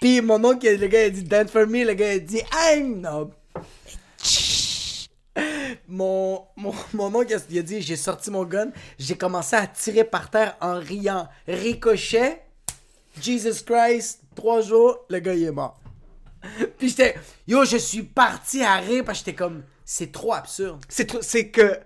[0.00, 1.84] Puis mon oncle, le gars, il dit dance for me.
[1.84, 3.30] Le gars, il dit I'm no.
[5.86, 10.04] Mon, mon, mon oncle, il a dit j'ai sorti mon gun, j'ai commencé à tirer
[10.04, 11.28] par terre en riant.
[11.46, 12.42] Ricochet,
[13.20, 15.80] Jesus Christ, trois jours, le gars il est mort.
[16.78, 17.14] Puis j'étais,
[17.46, 20.84] yo, je suis parti à rire parce que j'étais comme, c'est trop absurde.
[20.88, 21.78] C'est que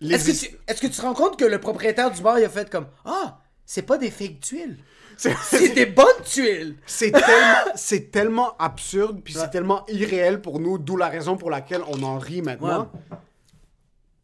[0.00, 2.38] les Est-ce que, tu, est-ce que tu te rends compte que le propriétaire du bar,
[2.38, 3.39] il a fait comme Ah,
[3.72, 4.76] c'est pas des fake tuiles.
[5.16, 6.74] c'est- des bonnes tuiles.
[6.86, 12.02] c'est tellement absurde puis c'est tellement irréel pour nous, d'où la raison pour laquelle on
[12.02, 12.90] en rit maintenant.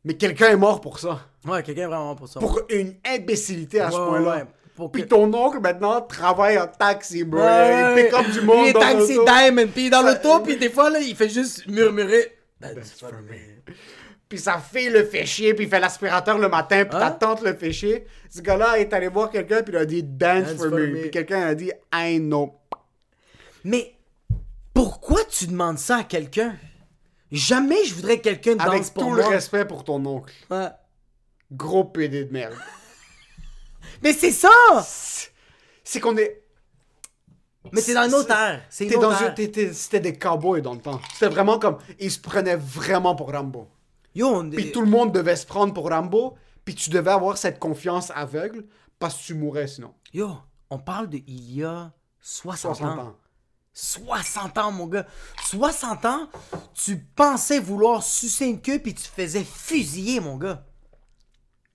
[0.04, 1.20] Mais quelqu'un est mort pour ça.
[1.46, 2.40] Ouais, quelqu'un est vraiment pour ça.
[2.40, 4.46] Pour une imbécilité à ce Ouais, point-là.
[4.76, 7.38] que- Puis ton oncle maintenant travaille en taxi, bro.
[7.40, 9.68] Il pick up du monde Il est dans taxi diamond.
[9.72, 12.36] Puis dans l'auto, puis des fois, là, il fait juste murmurer.
[12.60, 13.62] That's for me.
[14.28, 17.10] Puis sa fille le fait chier, puis il fait l'aspirateur le matin, puis ta Hein?
[17.12, 18.06] tante le fait chier.
[18.28, 20.86] Ce gars-là est allé voir quelqu'un, puis il a dit dance, Dance for, me.
[20.88, 21.00] me.
[21.02, 22.58] Puis quelqu'un a dit I know.
[23.62, 23.94] Mais
[24.74, 26.56] pourquoi tu demandes ça à quelqu'un?
[27.30, 29.18] Jamais je voudrais que quelqu'un danse Avec pour tout moi.
[29.18, 30.32] le respect pour ton oncle.
[30.50, 30.68] Ouais.
[31.52, 32.54] Gros PD de merde.
[34.02, 34.48] Mais c'est ça!
[35.84, 36.42] C'est qu'on est.
[37.72, 38.62] Mais c'est dans une autre ère.
[38.68, 41.00] C'était des cowboys dans le temps.
[41.12, 41.78] C'était vraiment comme.
[42.00, 43.68] Ils se prenaient vraiment pour Rambo.
[44.16, 46.38] Yo, on Puis tout le monde devait se prendre pour Rambo.
[46.64, 48.64] Puis tu devais avoir cette confiance aveugle
[48.98, 49.94] parce que tu mourrais sinon.
[50.14, 50.30] Yo,
[50.70, 53.02] on parle de il y a 60, 60 ans.
[53.02, 53.16] ans.
[53.74, 55.06] 60 ans, mon gars.
[55.44, 56.30] 60 ans,
[56.72, 60.64] tu pensais vouloir sucer une queue puis tu te faisais fusiller, mon gars.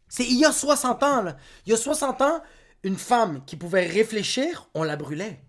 [0.09, 1.37] C'est il y a 60 ans, là.
[1.67, 2.41] Il y a 60 ans,
[2.81, 5.43] une femme qui pouvait réfléchir, on la brûlait.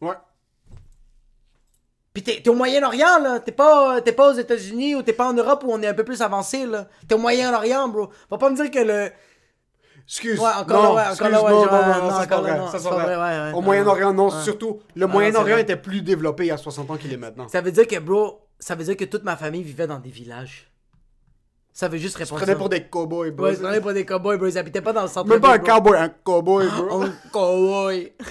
[0.00, 0.16] Ouais.
[2.12, 3.40] Puis t'es, au Moyen-Orient, là.
[3.40, 6.04] T'es pas, pas aux États-Unis ou t'es pas en Europe où on est un peu
[6.04, 6.86] plus avancé, là.
[7.08, 8.10] T'es au Moyen-Orient, bro.
[8.30, 9.10] Va pas me dire que le.
[10.04, 10.38] Excuse.
[10.38, 12.22] Ouais, encore non, là, ouais, encore là, ouais, non, je- non, non, ça, non, pas
[12.24, 13.04] encore là, non, ça, vrai.
[13.04, 14.42] vrai, ouais, ouais, Au Moyen-Orient, non, ouais.
[14.42, 14.80] surtout.
[14.94, 17.48] Le c'est Moyen-Orient était plus développé il y a 60 ans qu'il est maintenant.
[17.48, 20.10] Ça veut dire que, bro, ça veut dire que toute ma famille vivait dans des
[20.10, 20.70] villages.
[21.72, 22.40] Ça veut juste répondre.
[22.40, 22.58] Prenez ça.
[22.58, 23.46] pour des cowboys, bro.
[23.46, 24.46] Ouais, ils se prenaient pour des cowboys, bro.
[24.48, 27.02] Ils habitaient pas dans le centre Même pas un cowboy, un cowboy, bro.
[27.04, 28.12] Un cowboy.